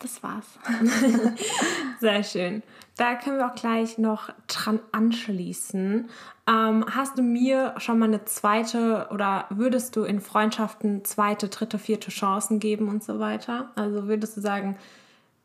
[0.00, 0.46] das war's.
[2.00, 2.62] sehr schön.
[2.96, 6.08] Da können wir auch gleich noch dran anschließen.
[6.48, 11.78] Ähm, hast du mir schon mal eine zweite oder würdest du in Freundschaften zweite, dritte,
[11.78, 13.70] vierte Chancen geben und so weiter?
[13.74, 14.76] Also würdest du sagen,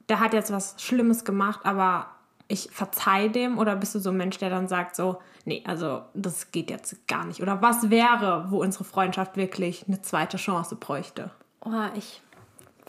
[0.09, 2.07] der hat jetzt was Schlimmes gemacht, aber
[2.51, 3.57] ich verzeih dem?
[3.57, 7.07] Oder bist du so ein Mensch, der dann sagt so, nee, also das geht jetzt
[7.07, 7.41] gar nicht?
[7.41, 11.31] Oder was wäre, wo unsere Freundschaft wirklich eine zweite Chance bräuchte?
[11.63, 12.21] Oh, ich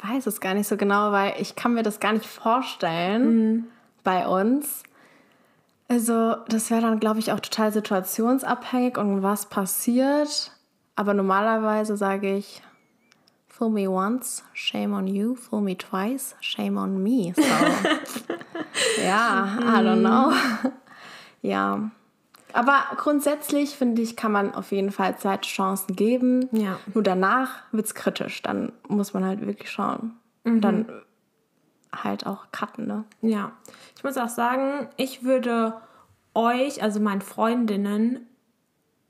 [0.02, 3.66] weiß es gar nicht so genau, weil ich kann mir das gar nicht vorstellen
[4.02, 4.82] bei uns.
[5.88, 10.52] Also das wäre dann, glaube ich, auch total situationsabhängig und was passiert.
[10.96, 12.62] Aber normalerweise sage ich,
[13.62, 17.32] fool me once, shame on you, fool me twice, shame on me.
[17.32, 17.42] So,
[19.00, 20.32] ja, I don't know.
[21.42, 21.92] ja.
[22.52, 26.48] Aber grundsätzlich finde ich, kann man auf jeden Fall zweite Chancen geben.
[26.50, 26.80] Ja.
[26.92, 28.42] Nur danach wird es kritisch.
[28.42, 30.16] Dann muss man halt wirklich schauen.
[30.42, 30.86] Dann
[31.94, 33.04] halt auch cutten, ne?
[33.20, 33.52] Ja,
[33.96, 35.74] ich muss auch sagen, ich würde
[36.34, 38.26] euch, also meinen Freundinnen,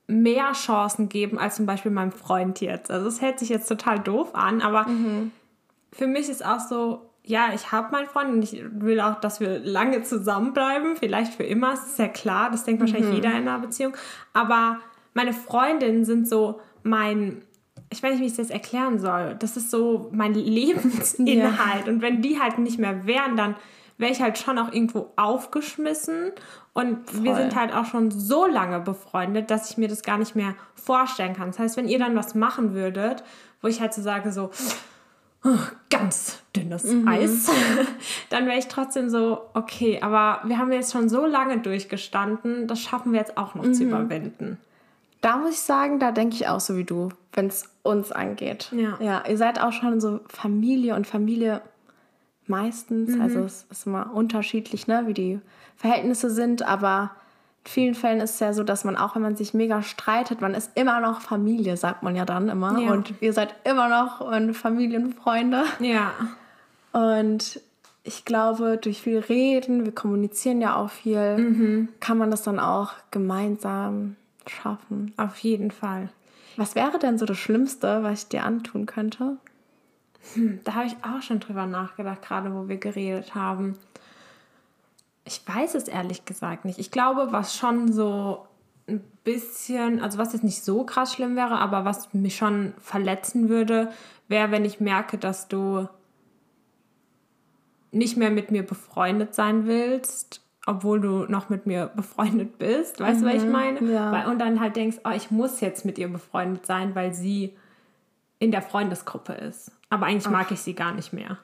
[0.07, 2.91] mehr Chancen geben als zum Beispiel meinem Freund jetzt.
[2.91, 4.87] Also es hört sich jetzt total doof an, aber
[5.93, 9.41] für mich ist auch so, ja, ich habe meinen Freund und ich will auch, dass
[9.41, 13.49] wir lange zusammenbleiben, vielleicht für immer, das ist ja klar, das denkt wahrscheinlich jeder in
[13.49, 13.97] einer Beziehung.
[14.33, 14.79] Aber
[15.15, 17.43] meine Freundinnen sind so mein,
[17.91, 19.37] ich weiß nicht, wie ich das erklären soll.
[19.39, 21.89] Das ist so mein Lebensinhalt.
[21.89, 23.55] Und wenn die halt nicht mehr wären, dann
[24.03, 26.33] wäre ich halt schon auch irgendwo aufgeschmissen.
[26.75, 27.43] Und wir Voll.
[27.43, 31.35] sind halt auch schon so lange befreundet, dass ich mir das gar nicht mehr vorstellen
[31.35, 31.49] kann.
[31.49, 33.25] Das heißt, wenn ihr dann was machen würdet,
[33.63, 34.51] wo ich halt so sage, so
[35.45, 35.59] oh,
[35.91, 37.51] ganz dünnes Eis,
[38.31, 42.81] dann wäre ich trotzdem so, okay, aber wir haben jetzt schon so lange durchgestanden, das
[42.81, 44.59] schaffen wir jetzt auch noch zu überwinden.
[45.21, 48.73] Da muss ich sagen, da denke ich auch so wie du, wenn es uns angeht.
[48.73, 48.97] Ja.
[48.99, 49.25] ja.
[49.29, 51.63] Ihr seid auch schon so Familie und Familie
[52.47, 53.19] meistens.
[53.21, 55.41] Also es ist immer unterschiedlich, ne, wie die
[55.77, 57.11] Verhältnisse sind, aber
[57.65, 60.41] in vielen Fällen ist es ja so, dass man auch, wenn man sich mega streitet,
[60.41, 62.79] man ist immer noch Familie, sagt man ja dann immer.
[62.79, 62.93] Ja.
[62.93, 65.65] Und ihr seid immer noch äh, Familienfreunde.
[65.81, 66.13] Ja,
[66.93, 67.61] Und
[68.05, 72.93] ich glaube, durch viel Reden, wir kommunizieren ja auch viel, kann man das dann auch
[73.13, 75.13] gemeinsam schaffen.
[75.17, 76.09] auf jeden Fall.
[76.57, 79.37] Was wäre denn so das Schlimmste, was ich dir antun könnte?
[80.65, 83.77] Da habe ich auch schon drüber nachgedacht, gerade wo wir geredet haben.
[85.25, 86.79] Ich weiß es ehrlich gesagt nicht.
[86.79, 88.47] Ich glaube, was schon so
[88.89, 93.49] ein bisschen, also was jetzt nicht so krass schlimm wäre, aber was mich schon verletzen
[93.49, 93.91] würde,
[94.29, 95.89] wäre, wenn ich merke, dass du
[97.93, 103.01] nicht mehr mit mir befreundet sein willst, obwohl du noch mit mir befreundet bist.
[103.01, 103.81] Weißt du, was ich meine?
[103.93, 104.11] ja.
[104.11, 107.55] Weil, und dann halt denkst, oh, ich muss jetzt mit ihr befreundet sein, weil sie
[108.39, 109.71] in der Freundesgruppe ist.
[109.93, 111.37] Aber eigentlich mag ich sie gar nicht mehr.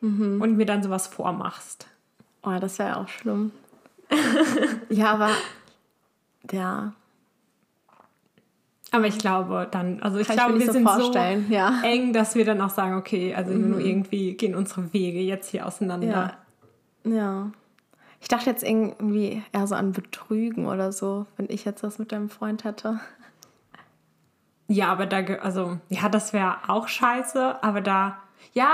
[0.00, 1.88] Und mir dann sowas vormachst.
[2.42, 3.50] Oh, das wäre auch schlimm.
[4.88, 5.30] ja, aber
[6.50, 6.92] ja,
[8.92, 11.54] Aber ich glaube dann, also ich Kann ich glaube, nicht wir so sind vorstellen, so
[11.54, 11.70] ja.
[11.70, 11.84] Mhm.
[11.84, 15.66] eng, dass wir dann auch sagen, okay, also nur irgendwie gehen unsere Wege jetzt hier
[15.66, 16.36] auseinander.
[17.04, 17.50] ja, ja.
[18.20, 22.12] Ich dachte jetzt irgendwie eher so an Betrügen oder so, wenn ich jetzt was mit
[22.12, 23.00] deinem Freund hätte.
[24.72, 28.16] Ja, aber da, also, ja, das wäre auch scheiße, aber da,
[28.54, 28.70] ja,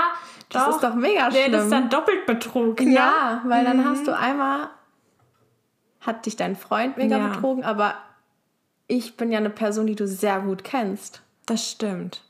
[0.49, 1.71] Das ist doch mega Wäre das schlimm.
[1.71, 2.93] dann doppelt Betrug, ne?
[2.93, 4.69] Ja, weil dann hast du einmal,
[6.01, 7.27] hat dich dein Freund mega Ja.
[7.27, 7.95] betrogen, aber
[8.87, 11.21] ich bin ja eine Person, die du sehr gut kennst.
[11.45, 12.21] Das stimmt.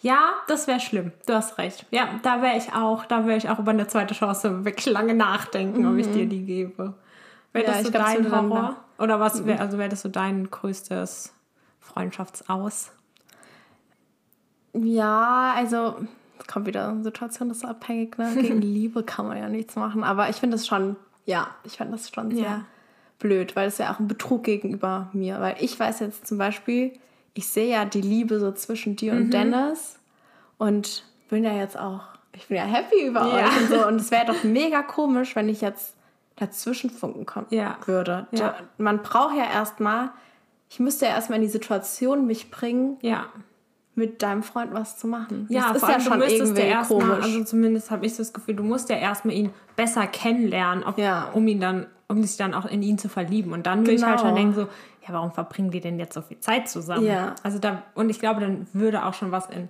[0.00, 1.12] Ja, das wäre schlimm.
[1.26, 1.86] Du hast recht.
[1.90, 5.14] Ja, da wäre ich auch, da wäre ich auch über eine zweite Chance wirklich lange
[5.14, 6.94] nachdenken, ob ich dir die gebe.
[7.52, 8.76] Wäre Ja, das so glaub, dein dann Horror?
[8.98, 11.32] Oder was wäre, also wäre das so dein größtes
[11.80, 12.92] Freundschaftsaus?
[14.84, 15.96] Ja, also
[16.46, 18.32] kommt wieder situationsabhängig, ne?
[18.40, 20.04] Gegen Liebe kann man ja nichts machen.
[20.04, 22.64] Aber ich finde das schon, ja, ich finde das schon sehr Ja.
[23.18, 25.40] blöd, weil es ja auch ein Betrug gegenüber mir.
[25.40, 26.92] Weil ich weiß jetzt zum Beispiel,
[27.34, 29.20] ich sehe ja die Liebe so zwischen dir Mhm.
[29.22, 29.98] und Dennis
[30.58, 32.00] und bin ja jetzt auch,
[32.32, 33.46] ich bin ja happy über Ja.
[33.46, 33.86] euch und so.
[33.86, 35.94] Und es wäre doch mega komisch, wenn ich jetzt
[36.36, 37.76] dazwischen funken kommen Ja.
[37.84, 38.26] würde.
[38.78, 40.10] Man braucht ja erstmal,
[40.70, 43.26] ich müsste ja erstmal in die Situation mich bringen, Ja.
[43.98, 45.46] Mit deinem Freund was zu machen.
[45.50, 47.24] Ja, das vor ist allem, ja schon irgendwie erstmal, komisch.
[47.24, 51.28] also zumindest habe ich das Gefühl, du musst ja erstmal ihn besser kennenlernen, ob, Ja.
[51.32, 53.52] um ihn dann, um sich dann auch in ihn zu verlieben.
[53.52, 54.28] Und dann würde ich halt Genau.
[54.28, 57.04] schon denken, so, ja, warum verbringen die denn jetzt so viel Zeit zusammen?
[57.04, 57.34] Ja.
[57.42, 59.68] Also da, und ich glaube, dann würde auch schon was in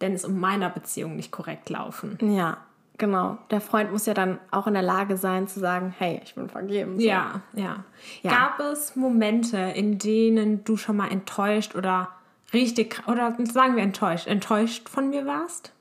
[0.00, 2.18] Dennis und meiner Beziehung nicht korrekt laufen.
[2.22, 2.58] ja,
[2.98, 3.38] genau.
[3.50, 6.48] Der Freund muss ja dann auch in der Lage sein zu sagen, hey, ich bin
[6.50, 6.98] vergeben.
[6.98, 7.04] So.
[7.06, 7.82] Ja, ja,
[8.22, 8.30] Ja.
[8.30, 12.08] Gab es Momente, in denen du schon mal enttäuscht oder
[12.52, 15.72] richtig, oder sagen wir enttäuscht, enttäuscht von mir warst?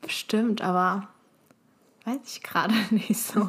[0.00, 1.08] Bestimmt, aber
[2.04, 3.48] weiß ich gerade nicht so.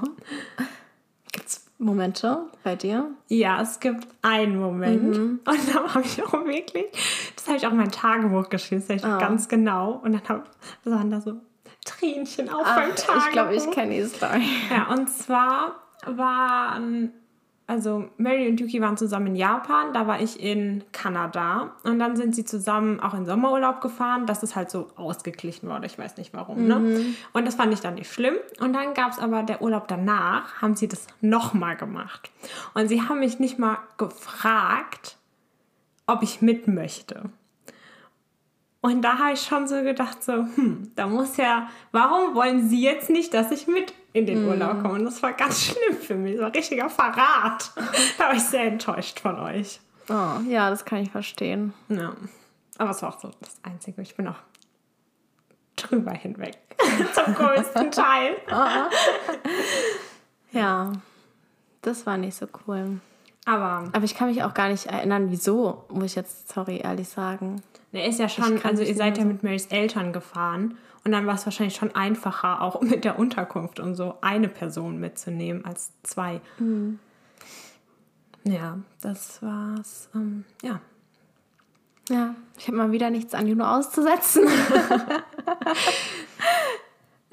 [1.32, 3.10] Gibt es Momente bei dir?
[3.28, 5.04] Ja, es gibt einen Moment.
[5.18, 5.40] Mhm.
[5.48, 6.86] Und da habe ich auch wirklich,
[7.36, 9.18] das habe ich auch in mein Tagebuch geschrieben, das Ah.
[9.18, 9.94] ganz genau.
[10.04, 10.50] Und dann hab,
[10.84, 11.42] waren da so
[11.86, 13.26] Tränchen auf meinem Tagebuch.
[13.26, 14.44] ich glaube, ich kenne die Story.
[14.70, 17.12] Ja, und zwar waren,
[17.66, 22.18] also Mary und Yuki waren zusammen in Japan, da war ich in Kanada und dann
[22.18, 24.26] sind sie zusammen auch in Sommerurlaub gefahren.
[24.26, 26.68] Das ist halt so ausgeglichen worden, ich weiß nicht warum.
[26.68, 27.16] Ne?
[27.32, 28.36] Und das fand ich dann nicht schlimm.
[28.60, 32.32] Und dann gab es aber der Urlaub danach, haben sie das nochmal gemacht.
[32.74, 35.18] Und sie haben mich nicht mal gefragt,
[36.06, 37.30] ob ich mit möchte.
[38.82, 42.84] Und da habe ich schon so gedacht, so, hm, da muss ja, warum wollen Sie
[42.84, 44.94] jetzt nicht, dass ich mit in den Urlaub komme?
[44.96, 47.72] Und das war ganz schlimm für mich, das war richtiger Verrat.
[48.18, 49.80] da war ich sehr enttäuscht von euch.
[50.10, 51.74] Oh, ja, das kann ich verstehen.
[51.90, 52.14] Ja.
[52.78, 54.02] Aber es war auch so das Einzige.
[54.02, 54.40] Ich bin auch
[55.76, 56.58] drüber hinweg.
[57.14, 58.36] Zum größten Teil.
[60.52, 60.92] Ja,
[61.82, 63.00] das war nicht so cool.
[63.46, 67.10] Aber Aber ich kann mich auch gar nicht erinnern, wieso, muss ich jetzt, sorry, ehrlich
[67.10, 67.62] sagen.
[67.94, 70.78] Er ist ja schon, also ihr seid ja mit Marys Eltern gefahren.
[71.06, 75.00] Und dann war es wahrscheinlich schon einfacher, auch mit der Unterkunft und so eine Person
[75.00, 76.40] mitzunehmen als zwei.
[78.46, 80.10] Ja, das war's.
[80.16, 80.80] Ähm, ja.
[82.10, 84.46] Ja, ich habe mal wieder nichts an Juno auszusetzen.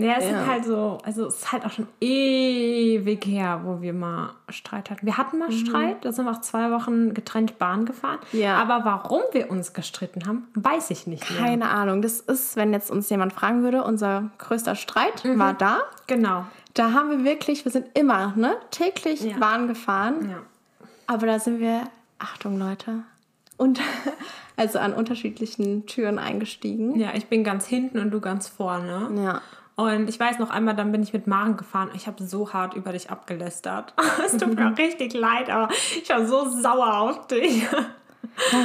[0.02, 0.30] Ja, es Ja.
[0.30, 4.90] sind halt so, also es ist halt auch schon ewig her, wo wir mal Streit
[4.90, 5.04] hatten.
[5.06, 8.18] Wir hatten mal Streit, da sind wir auch zwei Wochen getrennt Bahn gefahren.
[8.32, 8.56] Ja.
[8.56, 11.40] Aber warum wir uns gestritten haben, weiß ich nicht mehr.
[11.40, 12.02] Keine Ahnung.
[12.02, 15.78] Das ist, wenn jetzt uns jemand fragen würde, unser größter Streit war da.
[16.06, 16.44] Genau.
[16.74, 19.36] Da haben wir wirklich, wir sind immer, ne, täglich Ja.
[19.38, 20.30] Bahn gefahren.
[20.30, 20.36] Ja.
[21.06, 21.82] Aber da sind wir,
[22.18, 23.00] Achtung Leute,
[23.56, 23.80] und
[24.56, 26.98] also an unterschiedlichen Türen eingestiegen.
[26.98, 29.10] Ja, ich bin ganz hinten und du ganz vorne.
[29.22, 29.40] Ja.
[29.80, 31.90] Und ich weiß noch einmal, dann bin ich mit Maren gefahren.
[31.94, 33.94] Ich habe so hart über dich abgelästert.
[34.26, 37.62] Es tut mir auch richtig leid, aber ich war so sauer auf dich.
[37.62, 37.78] ja.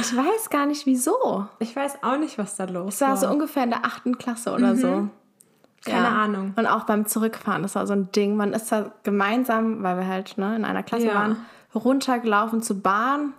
[0.00, 1.46] Ich weiß gar nicht wieso.
[1.58, 3.16] Ich weiß auch nicht, was da los Es war war.
[3.16, 5.08] so ungefähr in der achten Klasse oder so.
[5.84, 6.52] Keine Ahnung.
[6.56, 8.36] Und auch beim Zurückfahren, das war so ein Ding.
[8.36, 11.14] Man ist da gemeinsam, weil wir halt ne, in einer Klasse Ja.
[11.14, 11.36] waren,
[11.74, 13.34] runtergelaufen zur Bahn,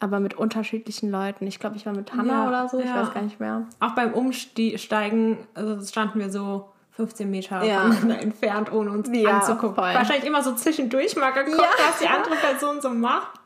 [0.00, 1.46] aber mit unterschiedlichen Leuten.
[1.46, 2.96] Ich glaube, ich war mit Hannah Ja, oder so, ich ja.
[3.02, 3.62] weiß gar nicht mehr.
[3.80, 7.84] Auch beim Umsteigen also standen wir so 15 Meter Ja.
[8.20, 9.74] entfernt, ohne uns Ja, anzugucken.
[9.74, 9.94] voll.
[9.94, 11.84] Wahrscheinlich immer so zwischendurch mal geguckt, Ja.
[11.88, 13.40] was die andere Person so macht.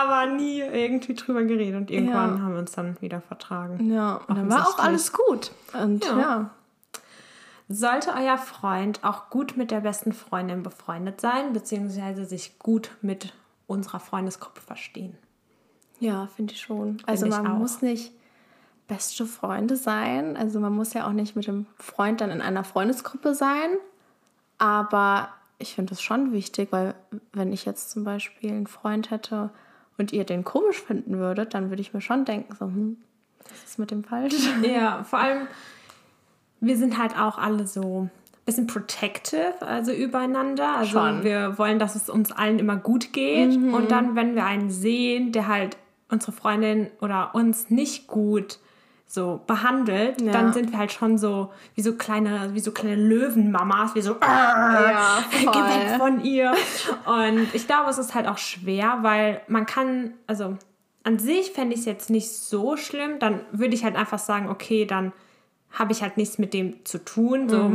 [0.00, 1.74] Aber nie irgendwie drüber geredet.
[1.80, 2.42] Und irgendwann Ja.
[2.42, 3.90] haben wir uns dann wieder vertragen.
[3.92, 5.50] Ja, und dann war auch alles gut.
[5.72, 6.50] Und Ja.
[7.68, 13.32] Sollte euer Freund auch gut mit der besten Freundin befreundet sein, beziehungsweise sich gut mit
[13.66, 15.16] unserer Freundesgruppe verstehen?
[15.98, 16.98] Ja, finde ich schon.
[17.06, 17.58] Also ich man auch.
[17.58, 18.12] muss nicht
[18.92, 20.36] beste Freunde sein.
[20.36, 23.70] Also man muss ja auch nicht mit dem Freund dann in einer Freundesgruppe sein.
[24.58, 26.94] Aber ich finde es schon wichtig, weil
[27.32, 29.48] wenn ich jetzt zum Beispiel einen Freund hätte
[29.96, 32.98] und ihr den komisch finden würdet, dann würde ich mir schon denken, so, hm,
[33.48, 34.34] was ist mit dem falsch?
[34.62, 35.46] Ja, vor allem,
[36.60, 38.10] wir sind halt auch alle so ein
[38.44, 40.76] bisschen protective, also übereinander.
[40.76, 41.24] Also Schon.
[41.24, 43.56] wir wollen, dass es uns allen immer gut geht.
[43.56, 45.78] Und dann, wenn wir einen sehen, der halt
[46.10, 48.58] unsere Freundin oder uns nicht gut
[49.14, 50.32] so behandelt, Ja.
[50.32, 54.16] dann sind wir halt schon so wie so kleine, wie so kleine Löwenmamas, wie so
[54.22, 56.54] Ja, Geh weg von ihr.
[57.04, 60.56] Und ich glaube, es ist halt auch schwer, weil man kann, also
[61.04, 63.18] an sich fände ich es jetzt nicht so schlimm.
[63.18, 65.12] Dann würde ich halt einfach sagen, okay, dann
[65.72, 67.50] habe ich halt nichts mit dem zu tun.
[67.50, 67.70] So,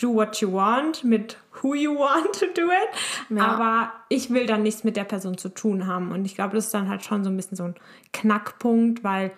[0.00, 3.36] do what you want, mit who you want to do it.
[3.36, 3.44] Ja.
[3.46, 6.12] Aber ich will dann nichts mit der Person zu tun haben.
[6.12, 7.74] Und ich glaube, das ist dann halt schon so ein bisschen so ein
[8.14, 9.32] Knackpunkt, weil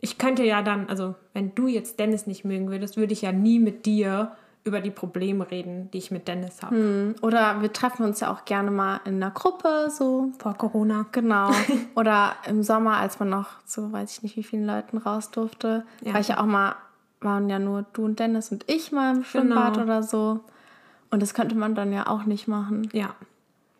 [0.00, 3.32] ich könnte ja dann, also wenn du jetzt Dennis nicht mögen würdest, würde ich ja
[3.32, 4.32] nie mit dir
[4.64, 6.74] über die Probleme reden, die ich mit Dennis habe.
[6.74, 7.14] Hm.
[7.22, 10.32] Oder wir treffen uns ja auch gerne mal in einer Gruppe, so.
[10.38, 11.06] Vor Corona.
[11.12, 11.50] Genau.
[11.94, 15.84] Oder im Sommer, als man noch so, weiß ich nicht, wie vielen Leuten raus durfte.
[16.00, 16.14] Ja.
[16.14, 16.74] War ich ja auch mal,
[17.20, 19.84] waren ja nur du und Dennis und ich mal im Schwimmbad Genau.
[19.84, 20.40] oder so.
[21.10, 22.88] Und das könnte man dann ja auch nicht machen.
[22.92, 23.14] Ja.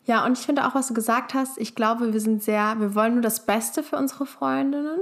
[0.05, 2.95] Ja, und ich finde auch, was du gesagt hast, ich glaube, wir sind sehr, wir
[2.95, 5.01] wollen nur das Beste für unsere Freundinnen.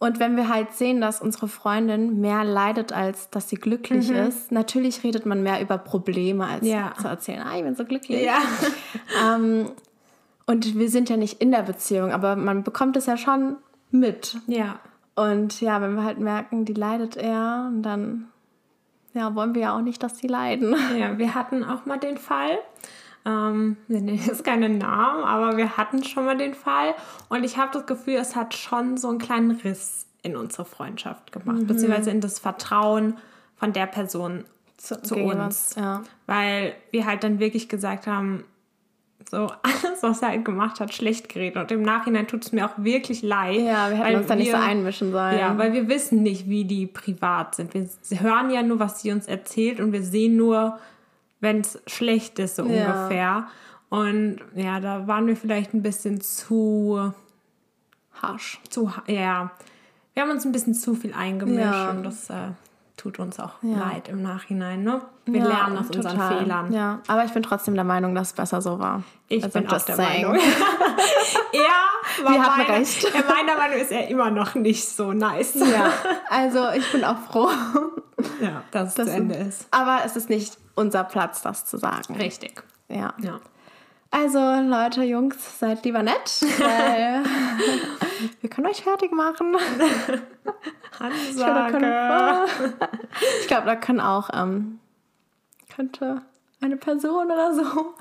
[0.00, 4.50] Und wenn wir halt sehen, dass unsere Freundin mehr leidet, als dass sie glücklich ist,
[4.50, 6.68] natürlich redet man mehr über Probleme, als Mhm.
[6.68, 6.94] Ja.
[7.00, 8.22] zu erzählen, ah, ich bin so glücklich.
[8.24, 8.38] Ja.
[10.46, 13.56] Und wir sind ja nicht in der Beziehung, aber man bekommt es ja schon
[13.90, 14.36] mit.
[14.46, 14.80] Ja.
[15.14, 18.28] Und ja, wenn wir halt merken, die leidet eher, dann
[19.12, 20.74] ja, wollen wir ja auch nicht, dass die leiden.
[20.98, 22.58] Ja, wir hatten auch mal den Fall.
[23.24, 26.94] Ähm, wir nennen jetzt keinen Namen, aber wir hatten schon mal den Fall.
[27.28, 31.32] Und ich habe das Gefühl, es hat schon so einen kleinen Riss in unsere Freundschaft
[31.32, 33.16] gemacht, beziehungsweise in das Vertrauen
[33.56, 34.44] von der Person
[34.76, 35.74] zu, zu uns.
[35.76, 36.02] ja.
[36.26, 38.44] Weil wir halt dann wirklich gesagt haben,
[39.30, 41.56] so alles, was er halt gemacht hat, schlecht geredet.
[41.56, 43.60] Und im Nachhinein tut es mir auch wirklich leid.
[43.60, 45.38] Ja, wir hätten uns da nicht so einmischen sollen.
[45.38, 47.74] Ja, weil wir wissen nicht, wie die privat sind.
[47.74, 50.78] Wir hören ja nur, was sie uns erzählt und wir sehen nur,
[51.40, 53.48] wenn es schlecht ist, so ungefähr.
[53.88, 57.12] Und ja, da waren wir vielleicht ein bisschen zu,
[58.22, 58.60] harsch.
[58.68, 59.50] zu, ja,
[60.14, 62.50] wir haben uns ein bisschen zu viel eingemischt und das äh,
[63.00, 63.78] tut uns auch Ja.
[63.78, 64.82] leid im Nachhinein.
[64.82, 65.00] Ne?
[65.24, 66.38] Wir Ja, lernen aus unseren total.
[66.38, 66.72] Fehlern.
[66.72, 69.02] Ja, aber ich bin trotzdem der Meinung, dass es besser so war.
[69.28, 70.26] Ich Also bin auch der saying.
[70.26, 70.42] Meinung.
[71.52, 73.04] er war Wir hatten meine, recht.
[73.04, 75.54] In meiner Meinung ist er immer noch nicht so nice.
[75.54, 75.92] Ja,
[76.28, 77.48] also ich bin auch froh,
[78.40, 79.66] ja dass es dass zu Ende ist.
[79.70, 82.16] Aber es ist nicht unser Platz, das zu sagen.
[82.16, 82.62] Richtig.
[82.88, 83.14] Ja.
[83.18, 83.40] Ja.
[84.12, 87.22] Also Leute, Jungs, seid lieber nett, weil
[88.40, 89.56] wir können euch fertig machen.
[91.30, 92.74] Ich glaube, da können, Ansage.
[93.40, 94.80] ich glaube, da können auch ähm,
[95.74, 96.22] könnte
[96.60, 97.94] eine Person oder so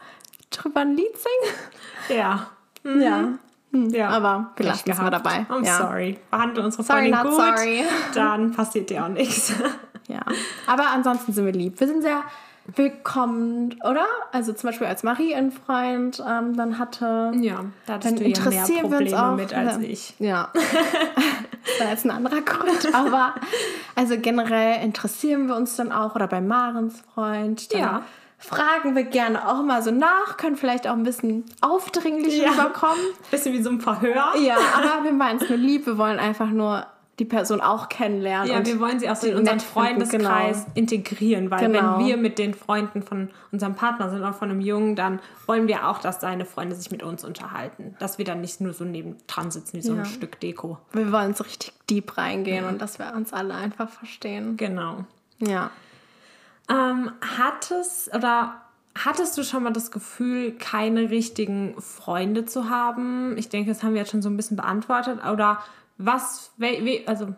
[0.49, 2.17] drüber ein Lied singen.
[2.17, 2.47] Ja.
[2.83, 3.29] Ja.
[3.71, 4.09] ja.
[4.09, 5.45] Aber wir lassen es mal dabei.
[5.49, 5.77] I'm ja.
[5.77, 6.19] sorry.
[6.31, 7.39] Behandle unsere Sorry, Freundin gut.
[7.39, 7.83] sorry.
[8.15, 9.53] Dann passiert dir auch nichts.
[10.07, 10.21] Ja.
[10.65, 11.79] Aber ansonsten sind wir lieb.
[11.79, 12.23] Wir sind sehr
[12.75, 14.05] willkommen, oder?
[14.31, 17.31] Also zum Beispiel als Marie einen Freund ähm, dann hatte.
[17.39, 19.35] Ja, da hattest Dann du ja mehr interessieren wir uns Probleme auch.
[19.35, 19.81] mit als ja.
[19.81, 20.13] ich.
[20.19, 20.49] Ja.
[20.53, 22.93] das war jetzt ein anderer Grund.
[22.93, 23.35] Aber
[23.95, 26.15] also generell interessieren wir uns dann auch.
[26.15, 27.73] Oder bei Marens Freund.
[27.73, 28.01] Dann Ja.
[28.41, 32.51] Fragen wir gerne auch mal so nach, können vielleicht auch ein bisschen aufdringlich Ja.
[32.51, 33.03] rüberkommen.
[33.31, 34.31] Bisschen wie so ein Verhör.
[34.39, 35.85] Ja, aber wir meinen es nur lieb.
[35.85, 36.85] Wir wollen einfach nur
[37.19, 38.49] die Person auch kennenlernen.
[38.51, 40.71] Ja, und wir wollen sie auch so in unseren Freundeskreis genau.
[40.75, 41.97] integrieren, weil Genau.
[41.99, 45.67] wenn wir mit den Freunden von unserem Partner sind oder von einem Jungen, dann wollen
[45.67, 47.95] wir auch, dass seine Freunde sich mit uns unterhalten.
[47.99, 49.99] Dass wir dann nicht nur so nebendran sitzen wie so Ja.
[49.99, 50.77] ein Stück Deko.
[50.93, 54.57] Wir wollen so richtig deep reingehen und dass wir uns alle einfach verstehen.
[54.57, 55.05] Genau.
[55.39, 55.71] Ja.
[56.69, 58.61] Ähm, hattest oder
[58.95, 63.37] hattest du schon mal das Gefühl, keine richtigen Freunde zu haben?
[63.37, 65.19] Ich denke, das haben wir jetzt schon so ein bisschen beantwortet.
[65.31, 65.59] Oder
[65.99, 66.51] was,
[67.05, 67.35] also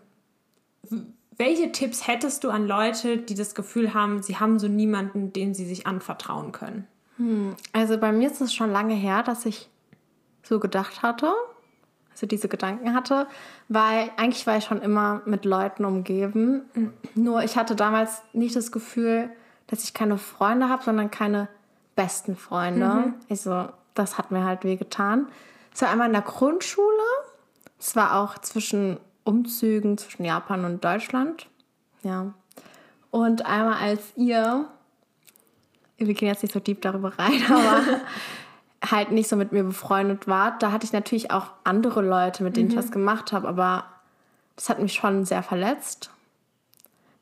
[1.36, 5.54] welche Tipps hättest du an Leute, die das Gefühl haben, sie haben so niemanden, den
[5.54, 6.88] sie sich anvertrauen können?
[7.74, 9.70] Also bei mir ist es schon lange her, dass ich
[10.44, 11.34] so gedacht hatte,
[12.12, 13.28] also diese Gedanken hatte,
[13.68, 16.62] weil eigentlich war ich schon immer mit Leuten umgeben.
[17.16, 19.30] Nur ich hatte damals nicht das Gefühl,
[19.68, 21.48] dass ich keine Freunde habe, sondern keine
[21.96, 23.14] besten Freunde.
[23.30, 25.28] Also das hat mir halt wehgetan.
[25.74, 27.01] Es war einmal in der Grundschule.
[27.82, 31.48] Es war auch zwischen Umzügen zwischen Japan und Deutschland.
[32.04, 32.34] Ja.
[33.10, 34.70] Und einmal als ihr
[36.08, 38.02] wir gehen jetzt nicht so deep darüber rein, aber
[38.84, 40.64] halt nicht so mit mir befreundet wart.
[40.64, 43.86] Da hatte ich natürlich auch andere Leute, mit denen ich das gemacht habe, aber
[44.56, 46.12] das hat mich schon sehr verletzt.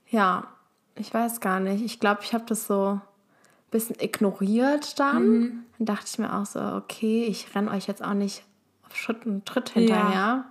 [0.09, 0.47] Ja,
[0.95, 1.83] ich weiß gar nicht.
[1.83, 3.01] Ich glaube, ich habe das so ein
[3.71, 5.65] bisschen ignoriert dann.
[5.77, 8.43] Dann dachte ich mir auch so, okay, ich renne euch jetzt auch nicht
[8.93, 10.45] Schritt und Tritt hinterher.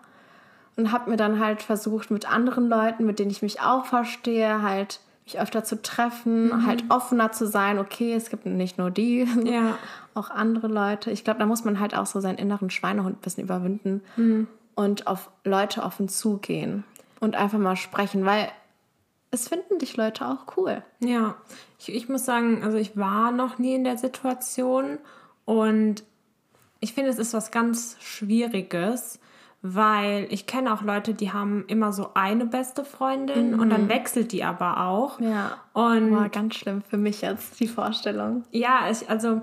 [0.76, 4.62] Und habe mir dann halt versucht, mit anderen Leuten, mit denen ich mich auch verstehe,
[4.62, 7.78] halt mich öfter zu treffen, halt offener zu sein.
[7.78, 9.76] Okay, es gibt nicht nur die, Ja.
[10.14, 11.10] auch andere Leute.
[11.10, 14.02] Ich glaube, da muss man halt auch so seinen inneren Schweinehund ein bisschen überwinden
[14.76, 16.84] und auf Leute offen zugehen
[17.20, 18.48] und einfach mal sprechen, weil
[19.32, 20.82] es finden dich Leute auch cool.
[21.00, 21.34] Ja,
[21.78, 24.98] ich, ich muss sagen, also ich war noch nie in der Situation
[25.44, 26.04] und
[26.80, 29.20] ich finde, es ist was ganz Schwieriges,
[29.62, 34.30] weil ich kenne auch Leute, die haben immer so eine beste Freundin und dann wechselt
[34.30, 35.20] die aber auch.
[35.20, 35.58] Ja.
[35.72, 38.44] Und War ganz schlimm für mich jetzt, die Vorstellung.
[38.52, 39.42] ja, ich, also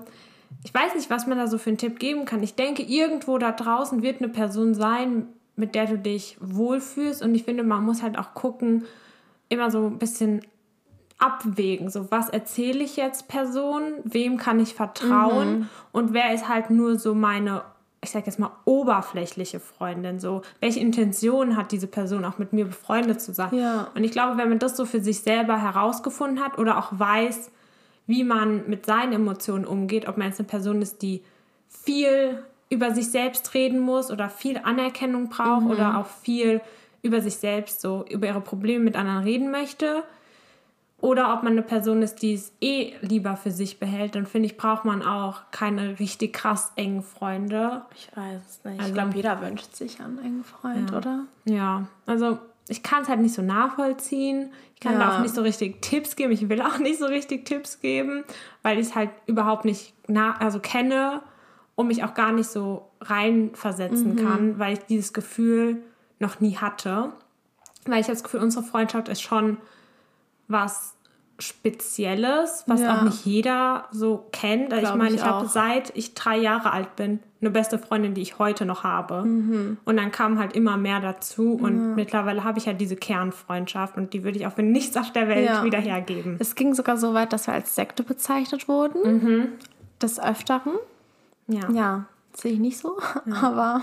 [0.64, 2.42] ich weiß nicht, was man da so für einen Tipp geben kann.
[2.42, 7.22] Ich denke, irgendwo da draußen wird eine Person sein, mit der du dich wohlfühlst.
[7.22, 8.84] Und ich finde, man muss halt auch gucken,
[9.48, 10.40] immer so ein bisschen
[11.18, 11.90] abwägen.
[11.90, 13.94] So, was erzähle ich jetzt Personen?
[14.04, 15.58] Wem kann ich vertrauen?
[15.58, 15.68] Mhm.
[15.92, 17.62] Und wer ist halt nur so meine,
[18.02, 20.20] ich sag jetzt mal, oberflächliche Freundin?
[20.20, 23.54] So, welche Intention hat diese Person auch mit mir befreundet zu sein?
[23.54, 23.88] Ja.
[23.94, 27.50] Und ich glaube, wenn man das so für sich selber herausgefunden hat oder auch weiß,
[28.06, 31.22] wie man mit seinen Emotionen umgeht, ob man jetzt eine Person ist, die
[31.68, 35.70] viel über sich selbst reden muss oder viel Anerkennung braucht mhm.
[35.70, 36.60] oder auch viel
[37.02, 40.02] über sich selbst, so über ihre Probleme mit anderen reden möchte.
[40.98, 44.46] Oder ob man eine Person ist, die es eh lieber für sich behält, dann finde
[44.46, 47.82] ich, braucht man auch keine richtig krass engen Freunde.
[47.94, 48.78] Ich weiß es nicht.
[48.78, 50.96] Also, ich glaube, jeder wünscht sich einen engen Freund, ja.
[50.96, 51.24] oder?
[51.44, 52.38] Ja, also
[52.68, 54.52] ich kann es halt nicht so nachvollziehen.
[54.74, 54.98] Ich kann ja.
[55.00, 56.32] da auch nicht so richtig Tipps geben.
[56.32, 58.24] Ich will auch nicht so richtig Tipps geben,
[58.62, 59.94] weil ich es halt überhaupt nicht
[60.38, 61.20] also kenne
[61.74, 64.16] und mich auch gar nicht so reinversetzen mhm.
[64.16, 65.82] kann, weil ich dieses Gefühl
[66.18, 67.12] noch nie hatte.
[67.84, 69.58] Weil ich das Gefühl, unsere Freundschaft ist schon
[70.48, 70.94] was
[71.38, 72.96] Spezielles, was ja.
[72.96, 74.72] auch nicht jeder so kennt.
[74.72, 78.14] Also ich meine, ich, ich hatte seit ich drei Jahre alt bin eine beste Freundin,
[78.14, 79.22] die ich heute noch habe.
[79.22, 79.78] Mhm.
[79.84, 81.94] Und dann kam halt immer mehr dazu und ja.
[81.94, 85.28] mittlerweile habe ich halt diese Kernfreundschaft und die würde ich auch für nichts auf der
[85.28, 85.64] Welt ja.
[85.64, 86.36] wieder hergeben.
[86.38, 89.02] Es ging sogar so weit, dass wir als Sekte bezeichnet wurden.
[89.02, 89.48] Mhm.
[90.00, 90.72] Des Öfteren.
[91.46, 91.70] Ja.
[91.70, 92.98] Ja, sehe ich nicht so,
[93.42, 93.82] aber.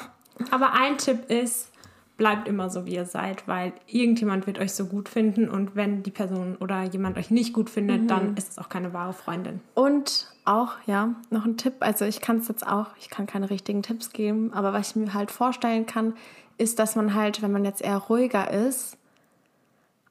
[0.52, 1.72] Aber ein Tipp ist,
[2.18, 6.04] bleibt immer so, wie ihr seid, weil irgendjemand wird euch so gut finden und wenn
[6.04, 8.08] die Person oder jemand euch nicht gut findet, mhm.
[8.08, 9.62] dann ist es auch keine wahre Freundin.
[9.74, 13.50] Und auch, ja, noch ein Tipp, also ich kann es jetzt auch, ich kann keine
[13.50, 16.14] richtigen Tipps geben, aber was ich mir halt vorstellen kann,
[16.58, 18.98] ist, dass man halt, wenn man jetzt eher ruhiger ist,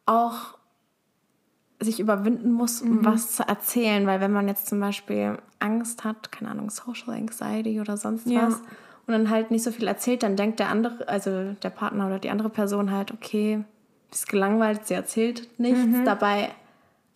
[0.06, 0.58] auch
[1.78, 3.04] sich überwinden muss, um mhm.
[3.04, 7.80] was zu erzählen, weil wenn man jetzt zum Beispiel Angst hat, keine Ahnung, Social Anxiety
[7.80, 8.48] oder sonst ja.
[8.48, 8.60] was,
[9.06, 12.18] und dann halt nicht so viel erzählt, dann denkt der andere, also der Partner oder
[12.18, 13.64] die andere Person halt, okay,
[14.12, 15.84] ist gelangweilt, sie erzählt nichts.
[15.84, 16.04] Mhm.
[16.04, 16.50] Dabei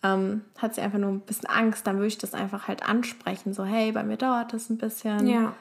[0.03, 3.53] ähm, hat sie einfach nur ein bisschen Angst, dann würde ich das einfach halt ansprechen.
[3.53, 5.27] So, hey, bei mir dauert das ein bisschen.
[5.27, 5.53] Ja.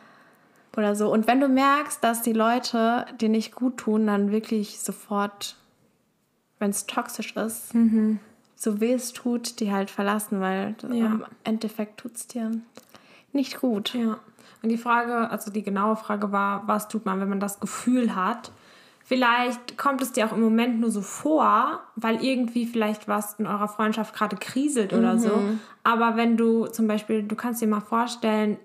[0.77, 1.11] Oder so.
[1.11, 5.57] Und wenn du merkst, dass die Leute dir nicht gut tun, dann wirklich sofort,
[6.59, 8.19] wenn es toxisch ist, mhm.
[8.57, 11.07] so weh es tut, die halt verlassen, weil ja.
[11.07, 12.51] im Endeffekt tut es dir
[13.33, 13.95] nicht gut.
[13.95, 14.19] Ja.
[14.63, 18.15] Und die Frage, also die genaue Frage war, was tut man, wenn man das Gefühl
[18.15, 18.51] hat?
[19.05, 23.47] Vielleicht kommt es dir auch im Moment nur so vor, weil irgendwie vielleicht was in
[23.47, 25.19] eurer Freundschaft gerade kriselt oder mhm.
[25.21, 25.31] so.
[25.85, 28.59] Aber wenn du zum Beispiel, du kannst dir mal vorstellen,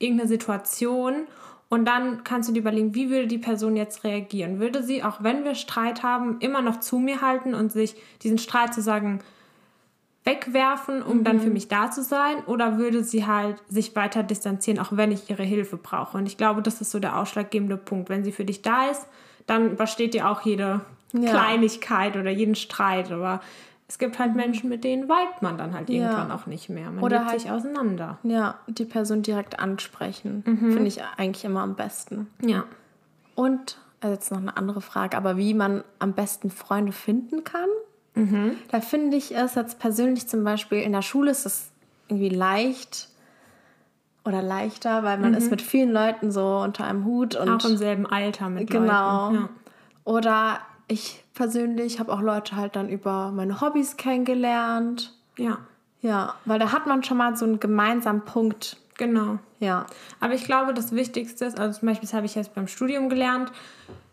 [0.00, 1.28] irgendeine Situation
[1.68, 4.58] und dann kannst du dir überlegen, wie würde die Person jetzt reagieren?
[4.58, 8.38] Würde sie, auch wenn wir Streit haben, immer noch zu mir halten und sich diesen
[8.38, 9.20] Streit zu sagen,
[10.26, 11.24] wegwerfen, um mhm.
[11.24, 11.54] dann für mhm.
[11.54, 12.44] mich da zu sein?
[12.46, 16.18] Oder würde sie halt sich weiter distanzieren, auch wenn ich ihre Hilfe brauche?
[16.18, 18.10] Und ich glaube, das ist so der ausschlaggebende Punkt.
[18.10, 19.06] Wenn sie für dich da ist,
[19.46, 20.80] dann übersteht ihr auch jede
[21.12, 21.30] ja.
[21.30, 23.12] Kleinigkeit oder jeden Streit.
[23.12, 23.40] Aber
[23.88, 26.34] es gibt halt Menschen, mit denen weibt man dann halt irgendwann ja.
[26.34, 26.90] auch nicht mehr.
[26.90, 28.18] Man oder halt, sich auseinander.
[28.24, 30.42] Ja, die Person direkt ansprechen.
[30.44, 30.72] Mhm.
[30.72, 32.26] Finde ich eigentlich immer am besten.
[32.44, 32.64] Ja.
[33.36, 37.68] Und, also jetzt noch eine andere Frage, aber wie man am besten Freunde finden kann?
[38.16, 38.56] Mhm.
[38.70, 41.70] Da finde ich es jetzt persönlich zum Beispiel in der Schule ist es
[42.08, 43.08] irgendwie leicht
[44.24, 45.36] oder leichter, weil man mhm.
[45.36, 49.26] ist mit vielen Leuten so unter einem Hut und auch im selben Alter mit genau.
[49.26, 49.42] Leuten.
[49.42, 49.48] Ja.
[50.04, 50.58] Oder
[50.88, 55.12] ich persönlich habe auch Leute halt dann über meine Hobbys kennengelernt.
[55.36, 55.58] Ja.
[56.00, 58.76] Ja, weil da hat man schon mal so einen gemeinsamen Punkt.
[58.96, 59.38] Genau.
[59.60, 59.86] Ja.
[60.20, 63.08] Aber ich glaube, das Wichtigste ist, also zum Beispiel, das habe ich jetzt beim Studium
[63.08, 63.52] gelernt,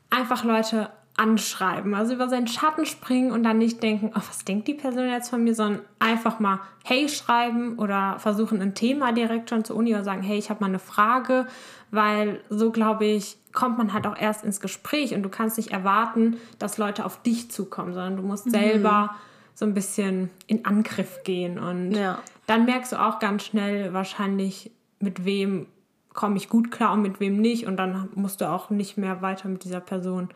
[0.09, 4.67] einfach Leute anschreiben, also über seinen Schatten springen und dann nicht denken, oh, was denkt
[4.67, 9.49] die Person jetzt von mir, sondern einfach mal Hey schreiben oder versuchen ein Thema direkt
[9.49, 11.45] schon zur Uni oder sagen, hey, ich habe mal eine Frage,
[11.91, 15.71] weil so glaube ich, kommt man halt auch erst ins Gespräch und du kannst nicht
[15.71, 18.51] erwarten, dass Leute auf dich zukommen, sondern du musst mhm.
[18.51, 19.15] selber
[19.53, 22.17] so ein bisschen in Angriff gehen und ja.
[22.47, 25.67] dann merkst du auch ganz schnell wahrscheinlich, mit wem
[26.13, 29.21] komme ich gut klar und mit wem nicht und dann musst du auch nicht mehr
[29.21, 30.29] weiter mit dieser Person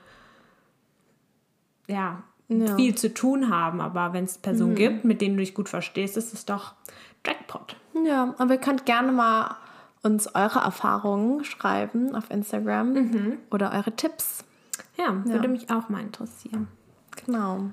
[1.87, 2.75] ja, ja.
[2.75, 3.81] viel zu tun haben.
[3.81, 4.75] Aber wenn es Personen mhm.
[4.75, 6.73] gibt, mit denen du dich gut verstehst, ist es doch
[7.25, 7.75] Jackpot.
[8.05, 9.55] Ja, aber ihr könnt gerne mal
[10.03, 13.37] uns eure Erfahrungen schreiben auf Instagram mhm.
[13.51, 14.43] oder eure Tipps.
[14.97, 15.51] Ja, würde ja.
[15.51, 16.67] mich auch mal interessieren.
[17.25, 17.71] Genau.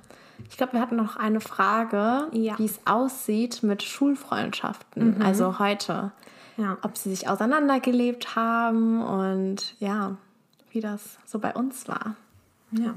[0.51, 2.59] Ich glaube, wir hatten noch eine Frage, ja.
[2.59, 5.23] wie es aussieht mit Schulfreundschaften, mhm.
[5.23, 6.13] also heute.
[6.57, 6.79] Ja.
[6.83, 10.17] Ob sie sich auseinandergelebt haben und ja,
[10.71, 12.15] wie das so bei uns war.
[12.73, 12.95] Ja.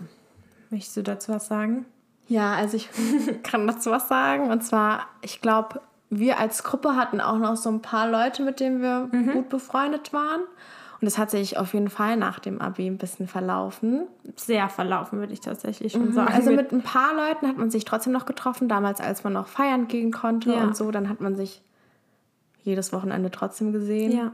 [0.70, 1.86] Möchtest du dazu was sagen?
[2.28, 2.90] Ja, also ich
[3.44, 4.50] kann dazu was sagen.
[4.52, 8.60] Und zwar, ich glaube, wir als Gruppe hatten auch noch so ein paar Leute, mit
[8.60, 9.34] denen wir mhm.
[9.34, 10.42] gut befreundet waren.
[11.00, 14.08] Und es hat sich auf jeden Fall nach dem Abi ein bisschen verlaufen.
[14.36, 16.34] Sehr verlaufen, würde ich tatsächlich schon sagen.
[16.34, 19.48] Also mit ein paar Leuten hat man sich trotzdem noch getroffen, damals als man noch
[19.48, 20.64] feiern gehen konnte Ja.
[20.64, 20.90] und so.
[20.90, 21.62] Dann hat man sich
[22.64, 24.12] jedes Wochenende trotzdem gesehen.
[24.12, 24.32] ja.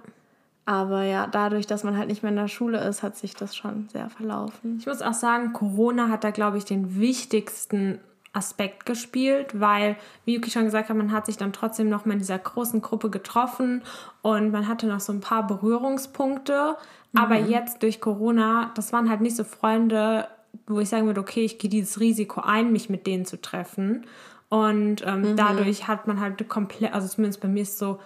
[0.66, 3.56] Aber ja, dadurch, dass man halt nicht mehr in der Schule ist, hat sich das
[3.56, 4.78] schon sehr verlaufen.
[4.80, 8.00] Ich muss auch sagen, Corona hat da, glaube ich, den wichtigsten
[8.32, 9.96] Aspekt gespielt, weil,
[10.26, 12.82] wie Yuki schon gesagt hat, man hat sich dann trotzdem noch mal in dieser großen
[12.82, 13.84] Gruppe getroffen
[14.22, 16.76] und man hatte noch so ein paar Berührungspunkte.
[17.16, 20.28] Aber jetzt durch Corona, das waren halt nicht so Freunde,
[20.66, 24.06] wo ich sagen würde, okay, ich gehe dieses Risiko ein, mich mit denen zu treffen.
[24.50, 28.00] Und ähm, dadurch hat man halt komplett, also zumindest bei mir ist so,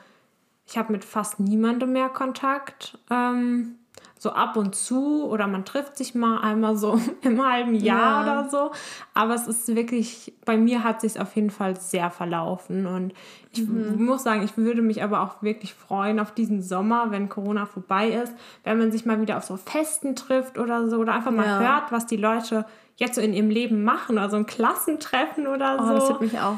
[0.67, 2.97] ich habe mit fast niemandem mehr Kontakt.
[3.09, 3.75] Ähm,
[4.19, 8.39] so ab und zu oder man trifft sich mal einmal so im halben Jahr Ja.
[8.41, 8.71] oder so.
[9.13, 12.87] Aber es ist wirklich, bei mir hat sich auf jeden Fall sehr verlaufen.
[12.87, 13.13] Und
[13.51, 17.65] ich muss sagen, ich würde mich aber auch wirklich freuen auf diesen Sommer, wenn Corona
[17.67, 21.31] vorbei ist, wenn man sich mal wieder auf so Festen trifft oder so oder einfach
[21.31, 21.59] mal Ja.
[21.59, 22.65] hört, was die Leute
[22.97, 25.93] jetzt so in ihrem Leben machen oder so ein Klassentreffen oder Oh, so.
[25.93, 26.57] das würde mich auch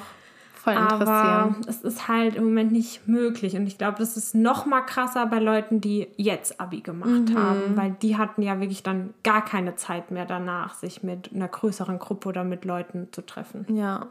[0.60, 3.56] voll Aber es ist halt im Moment nicht möglich.
[3.56, 7.76] Und ich glaube, das ist noch mal krasser bei Leuten, die jetzt Abi gemacht haben.
[7.76, 12.00] Weil die hatten ja wirklich dann gar keine Zeit mehr danach, sich mit einer größeren
[12.00, 13.66] Gruppe oder mit Leuten zu treffen.
[13.76, 14.08] Ja.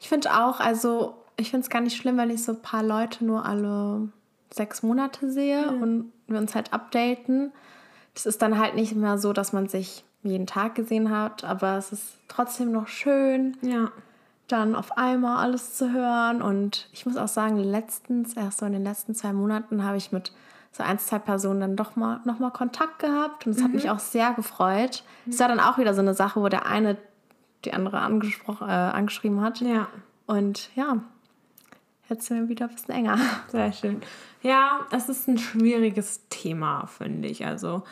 [0.00, 2.82] Ich finde auch, also ich finde es gar nicht schlimm, wenn ich so ein paar
[2.82, 4.08] Leute nur alle
[4.52, 7.52] sechs Monate sehe und wir uns halt updaten.
[8.14, 11.76] Das ist dann halt nicht mehr so, dass man sich jeden Tag gesehen hat, aber
[11.78, 13.90] es ist trotzdem noch schön, Ja.
[14.52, 16.42] Dann auf einmal alles zu hören.
[16.42, 20.12] Und ich muss auch sagen, letztens, erst so in den letzten zwei Monaten, habe ich
[20.12, 20.32] mit
[20.72, 23.46] so ein, zwei Personen dann doch mal noch mal Kontakt gehabt.
[23.46, 25.04] Und es hat mich auch sehr gefreut.
[25.28, 26.96] Es war dann auch wieder so eine Sache, wo der eine
[27.64, 29.60] die andere angesprochen, äh, angeschrieben hat.
[29.60, 29.88] Ja.
[30.26, 30.98] Und ja,
[32.08, 33.18] jetzt sind wir wieder ein bisschen enger.
[33.48, 34.00] Sehr schön.
[34.42, 37.44] Ja, es ist ein schwieriges Thema, finde ich.
[37.44, 37.82] Also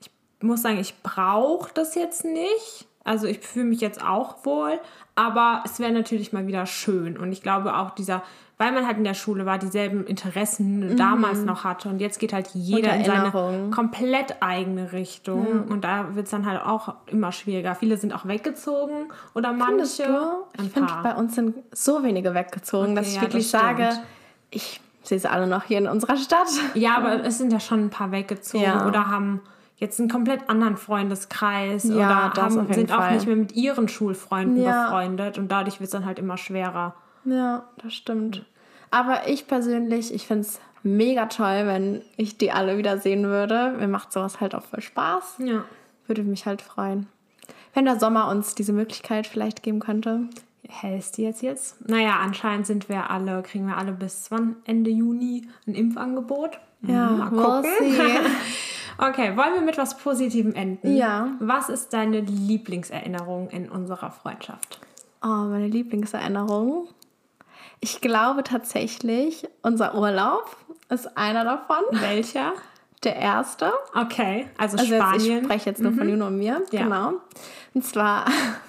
[0.00, 2.86] ich muss sagen, ich brauche das jetzt nicht.
[3.04, 4.80] Also ich fühle mich jetzt auch wohl,
[5.14, 7.16] aber es wäre natürlich mal wieder schön.
[7.18, 8.22] Und ich glaube auch dieser,
[8.56, 11.90] weil man halt in der Schule war, dieselben Interessen damals noch hatte.
[11.90, 15.64] Und jetzt geht halt jeder in seine komplett eigene Richtung.
[15.68, 17.74] Und da wird es dann halt auch immer schwieriger.
[17.74, 20.04] Viele sind auch weggezogen oder manche.
[20.62, 23.90] Ich finde, bei uns sind so wenige weggezogen, dass Okay, ich ja, wirklich das sage,
[24.50, 26.48] ich sehe sie alle noch hier in unserer Stadt.
[26.72, 28.86] Ja, aber es sind ja schon ein paar weggezogen Ja.
[28.86, 29.40] oder haben
[29.76, 33.14] jetzt einen komplett anderen Freundeskreis Ja, oder haben, sind auch Fall.
[33.14, 34.84] nicht mehr mit ihren Schulfreunden Ja.
[34.84, 36.94] befreundet und dadurch wird es dann halt immer schwerer.
[37.24, 38.44] Ja, das stimmt.
[38.90, 43.74] Aber ich persönlich, ich finde es mega toll, wenn ich die alle wiedersehen würde.
[43.78, 45.36] Mir macht sowas halt auch voll Spaß.
[45.38, 45.64] Ja.
[46.06, 47.06] Würde mich halt freuen.
[47.72, 50.28] Wenn der Sommer uns diese Möglichkeit vielleicht geben könnte.
[50.68, 51.88] Hältst du jetzt jetzt?
[51.88, 54.56] Naja, anscheinend sind wir alle, kriegen wir alle bis wann?
[54.64, 56.58] Ende Juni ein Impfangebot.
[56.82, 57.70] Ja, mal we'll gucken.
[57.80, 57.98] see.
[58.98, 60.96] Okay, wollen wir mit was Positivem enden?
[60.96, 61.28] Ja.
[61.40, 64.80] Was ist deine Lieblingserinnerung in unserer Freundschaft?
[65.22, 66.88] Oh, meine Lieblingserinnerung.
[67.80, 70.56] Ich glaube tatsächlich, unser Urlaub
[70.90, 71.82] ist einer davon.
[71.92, 72.52] Welcher?
[73.02, 73.72] Der erste.
[73.94, 75.38] Okay, also, Also jetzt, Spanien.
[75.38, 76.62] ich spreche jetzt nur von Juno und mir.
[76.70, 76.82] Ja.
[76.84, 77.12] Genau.
[77.74, 78.24] Und zwar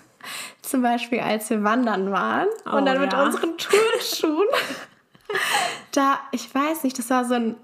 [0.62, 3.24] zum Beispiel, als wir wandern waren Oh, und dann mit ja.
[3.24, 4.48] unseren Turnschuhen.
[5.92, 7.56] da, ich weiß nicht, das war so ein,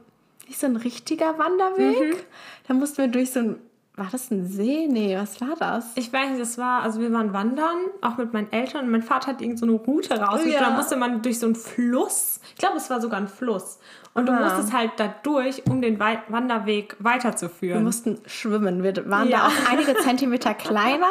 [0.51, 2.15] nicht so ein richtiger Wanderweg.
[2.17, 2.19] Mhm.
[2.67, 3.55] Da mussten wir durch so ein,
[3.95, 4.85] war das ein See?
[4.89, 5.85] Nee, was war das?
[5.95, 8.85] Ich weiß nicht, das war, also wir waren wandern, auch mit meinen Eltern.
[8.85, 10.53] Und mein Vater hat irgend so eine Route rausgesucht.
[10.59, 10.69] Ja.
[10.69, 12.41] Da musste man durch so einen Fluss.
[12.49, 13.79] Ich glaube, es war sogar ein Fluss.
[14.13, 14.41] Und du Ah.
[14.41, 17.81] musstest halt da durch, um den Wei- Wanderweg Wir weiterzuführen.
[17.83, 18.83] mussten schwimmen.
[18.83, 19.37] Wir waren Ja.
[19.39, 21.07] da auch einige Zentimeter kleiner.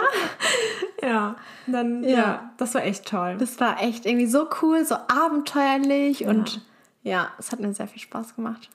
[1.02, 1.36] ja,
[1.66, 2.10] dann, ja.
[2.10, 2.50] Ja.
[2.58, 3.36] das war echt toll.
[3.38, 6.60] Das war echt irgendwie so cool, so abenteuerlich und
[7.02, 8.68] ja, es hat mir sehr viel Spaß gemacht.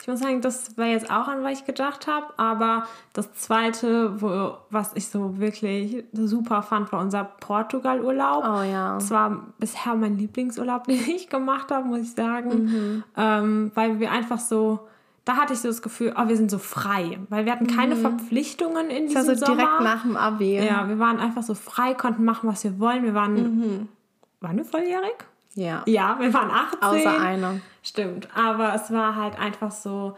[0.00, 2.26] Ich muss sagen, das war jetzt auch an, was ich gedacht habe.
[2.38, 8.44] Aber das zweite, wo, was ich so wirklich super fand, war unser Portugal-Urlaub.
[8.44, 8.94] Oh ja.
[8.94, 12.50] Das war bisher mein Lieblingsurlaub, den ich gemacht habe, muss ich sagen.
[12.64, 13.04] Mhm.
[13.16, 14.80] Ähm, weil wir einfach so,
[15.26, 17.18] da hatte ich so das Gefühl, oh, wir sind so frei.
[17.28, 19.56] Weil wir hatten keine Verpflichtungen in diesem so Sommer.
[19.56, 20.56] direkt nach dem Abi.
[20.56, 23.02] Ja, wir waren einfach so frei, konnten machen, was wir wollen.
[23.02, 23.88] Wir waren, Mhm.
[24.40, 25.26] waren wir volljährig?
[25.54, 25.82] Ja.
[25.86, 26.82] Ja, wir waren 18.
[26.82, 27.60] Außer eine.
[27.82, 30.16] Stimmt, aber es war halt einfach so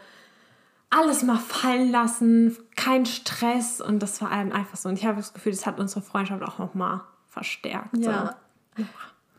[0.90, 4.88] alles mal fallen lassen, kein Stress und das war einfach so.
[4.90, 7.96] Und ich habe das Gefühl, das hat unsere Freundschaft auch nochmal verstärkt.
[7.96, 8.36] Ja.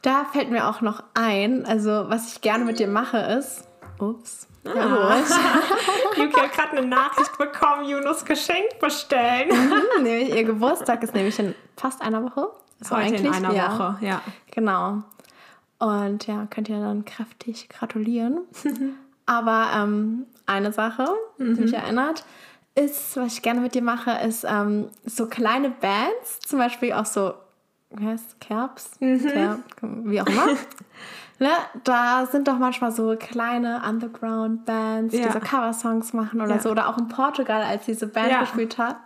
[0.01, 3.67] Da fällt mir auch noch ein, also was ich gerne mit dir mache ist.
[3.99, 4.47] Ups.
[4.65, 5.17] Ja, Ah.
[5.23, 5.35] So.
[6.21, 9.49] Yuki hat gerade eine Nachricht bekommen, Junos Geschenk bestellen.
[9.51, 12.47] Hm, nämlich ihr Geburtstag ist nämlich in fast einer Woche.
[12.81, 13.71] So Heute in einer ja.
[13.71, 14.21] Woche, ja.
[14.51, 15.03] Genau.
[15.83, 18.39] Und ja, könnt ihr dann kräftig gratulieren.
[19.25, 21.05] Aber ähm, eine Sache,
[21.37, 22.23] die mich erinnert,
[22.75, 27.05] ist, was ich gerne mit dir mache, ist ähm, so kleine Bands, zum Beispiel auch
[27.05, 27.33] so,
[27.89, 28.91] wie heißt Kerbs?
[29.33, 30.47] Kerb, wie auch immer.
[31.39, 31.49] ne?
[31.83, 35.27] Da sind doch manchmal so kleine Underground-Bands, Ja.
[35.27, 36.59] die so Coversongs machen oder Ja.
[36.61, 36.69] so.
[36.71, 38.39] Oder auch in Portugal, als diese Band Ja.
[38.41, 38.97] gespielt hat.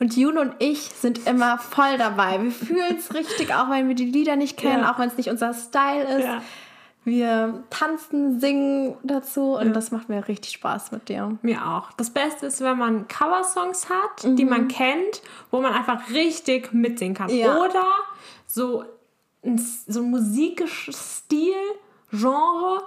[0.00, 2.42] Und Juno und ich sind immer voll dabei.
[2.42, 4.92] Wir fühlen es richtig, auch wenn wir die Lieder nicht kennen, Ja.
[4.92, 6.24] auch wenn es nicht unser Style ist.
[6.24, 6.42] Ja.
[7.04, 11.38] Wir tanzen, singen dazu und das macht mir richtig Spaß mit dir.
[11.40, 11.92] Mir auch.
[11.92, 17.14] Das Beste ist, wenn man Coversongs hat, die man kennt, wo man einfach richtig mitsingen
[17.14, 17.30] kann.
[17.30, 17.56] Ja.
[17.56, 17.84] Oder
[18.46, 18.84] so
[19.42, 21.54] so ein Musikstil,
[22.10, 22.82] Genre,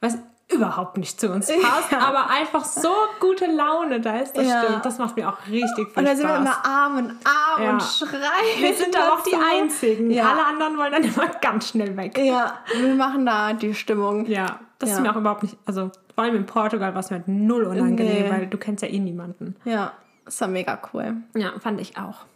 [0.00, 0.18] was
[0.50, 2.90] überhaupt nicht zu uns passt, aber einfach so
[3.20, 4.36] gute Laune da ist.
[4.36, 4.62] Das Ja.
[4.64, 4.84] stimmt.
[4.84, 6.18] Das macht mir auch richtig viel Und dann Spaß.
[6.18, 7.70] sind wir immer Arm in Arm Ja.
[7.72, 8.60] und schreien.
[8.60, 9.34] wir sind aber auch die.
[9.34, 10.10] Einzigen.
[10.10, 10.30] Ja.
[10.32, 12.18] Alle anderen wollen dann immer ganz schnell weg.
[12.18, 14.26] Ja, wir machen da die Stimmung.
[14.26, 14.96] Ja, das Ja.
[14.96, 17.64] ist mir auch überhaupt nicht, also vor allem in Portugal war es mir halt null
[17.64, 18.30] unangenehm, Nee.
[18.30, 19.56] weil du kennst ja eh niemanden.
[19.64, 19.92] Ja,
[20.26, 21.16] ist ja mega cool.
[21.34, 22.26] Ja, fand ich auch.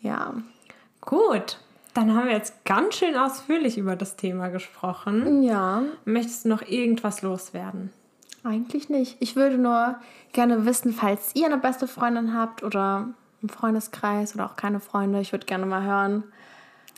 [0.00, 0.32] Ja.
[1.02, 1.58] Gut,
[1.94, 5.42] dann haben wir jetzt ganz schön ausführlich über das Thema gesprochen.
[5.42, 7.90] Ja, Möchtest du noch irgendwas loswerden?
[8.44, 9.16] eigentlich nicht.
[9.20, 9.96] Ich würde nur
[10.32, 13.08] gerne wissen, falls ihr eine beste Freundin habt oder
[13.42, 16.24] einen Freundeskreis oder auch keine Freunde, ich würde gerne mal hören,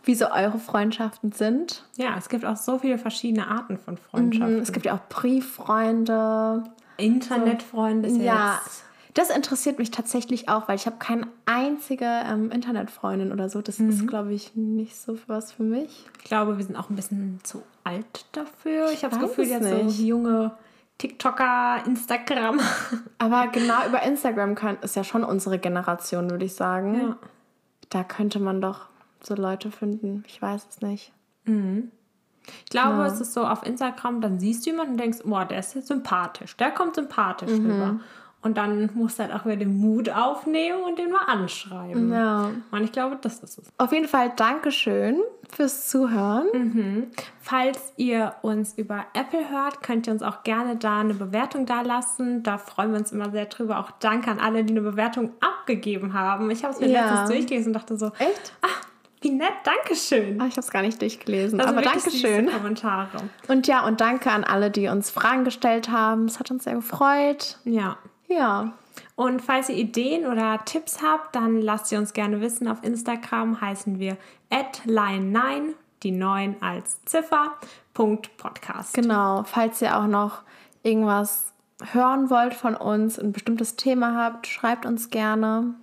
[0.04, 1.84] wie so eure Freundschaften sind.
[1.96, 4.60] Ja, es gibt auch so viele verschiedene Arten von Freundschaften.
[4.60, 6.64] Es gibt ja auch Brieffreunde.
[6.96, 8.84] Internetfreunde ist ja, Ja, jetzt.
[9.14, 13.60] Das interessiert mich tatsächlich auch, weil ich habe keine einzige ähm, Internetfreundin oder so.
[13.62, 13.88] Das Mhm.
[13.90, 16.06] ist, glaube ich, nicht so was für mich.
[16.18, 18.90] Ich glaube, wir sind auch ein bisschen zu alt dafür.
[18.92, 19.98] Ich habe das Gefühl, jetzt so nicht.
[20.00, 20.52] junge
[20.98, 22.60] TikToker, Instagram.
[23.18, 26.94] Aber genau über Instagram kann, ist ja schon unsere Generation, würde ich sagen.
[27.00, 27.16] Ja.
[27.88, 28.86] Da könnte man doch
[29.22, 30.24] so Leute finden.
[30.28, 31.12] Ich weiß es nicht.
[31.46, 35.58] Ich glaube, es ist so auf Instagram, dann siehst du jemanden und denkst, boah, der
[35.58, 37.70] ist jetzt sympathisch, der kommt sympathisch Mhm.
[37.70, 38.00] rüber.
[38.42, 42.10] Und dann musst du halt auch wieder den Mut aufnehmen und den mal anschreiben.
[42.10, 42.50] Ja.
[42.70, 43.68] Und ich glaube, das ist es.
[43.76, 45.18] Auf jeden Fall Dankeschön
[45.54, 46.46] fürs Zuhören.
[46.54, 47.06] Mhm.
[47.40, 51.82] Falls ihr uns über Apple hört, könnt ihr uns auch gerne da eine Bewertung da
[51.82, 52.42] lassen.
[52.42, 53.78] Da freuen wir uns immer sehr drüber.
[53.78, 56.50] Auch danke an alle, die eine Bewertung abgegeben haben.
[56.50, 57.02] Ich habe es mir Ja.
[57.10, 58.54] letztens durchgelesen und dachte so, Echt?
[58.62, 58.68] ah,
[59.20, 60.40] wie nett, Dankeschön.
[60.40, 61.58] Ah, ich habe es gar nicht durchgelesen.
[61.58, 62.46] Das sind aber Dankeschön.
[62.50, 63.18] Kommentare.
[63.48, 66.24] Und ja, und danke an alle, die uns Fragen gestellt haben.
[66.24, 67.58] Es hat uns sehr gefreut.
[67.64, 67.98] Ja.
[68.30, 68.72] Ja.
[69.16, 72.68] Und falls ihr Ideen oder Tipps habt, dann lasst sie uns gerne wissen.
[72.68, 74.16] Auf Instagram heißen wir
[74.50, 77.52] line9, die 9 als Ziffer,
[77.92, 78.94] Punkt Podcast.
[78.94, 79.42] Genau.
[79.44, 80.42] Falls ihr auch noch
[80.82, 81.52] irgendwas
[81.92, 85.74] hören wollt von uns, ein bestimmtes Thema habt, schreibt uns gerne.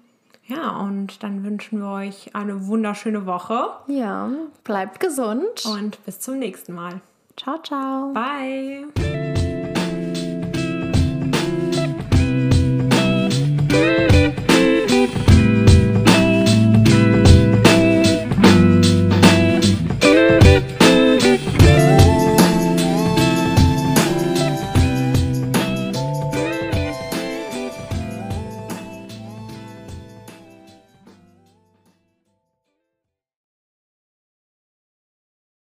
[0.46, 4.30] Ja, und dann wünschen wir euch eine wunderschöne Woche Ja,
[4.64, 5.66] bleibt gesund.
[5.66, 7.02] und bis zum nächsten Mal.
[7.36, 8.14] Ciao, ciao.
[8.14, 9.37] Bye.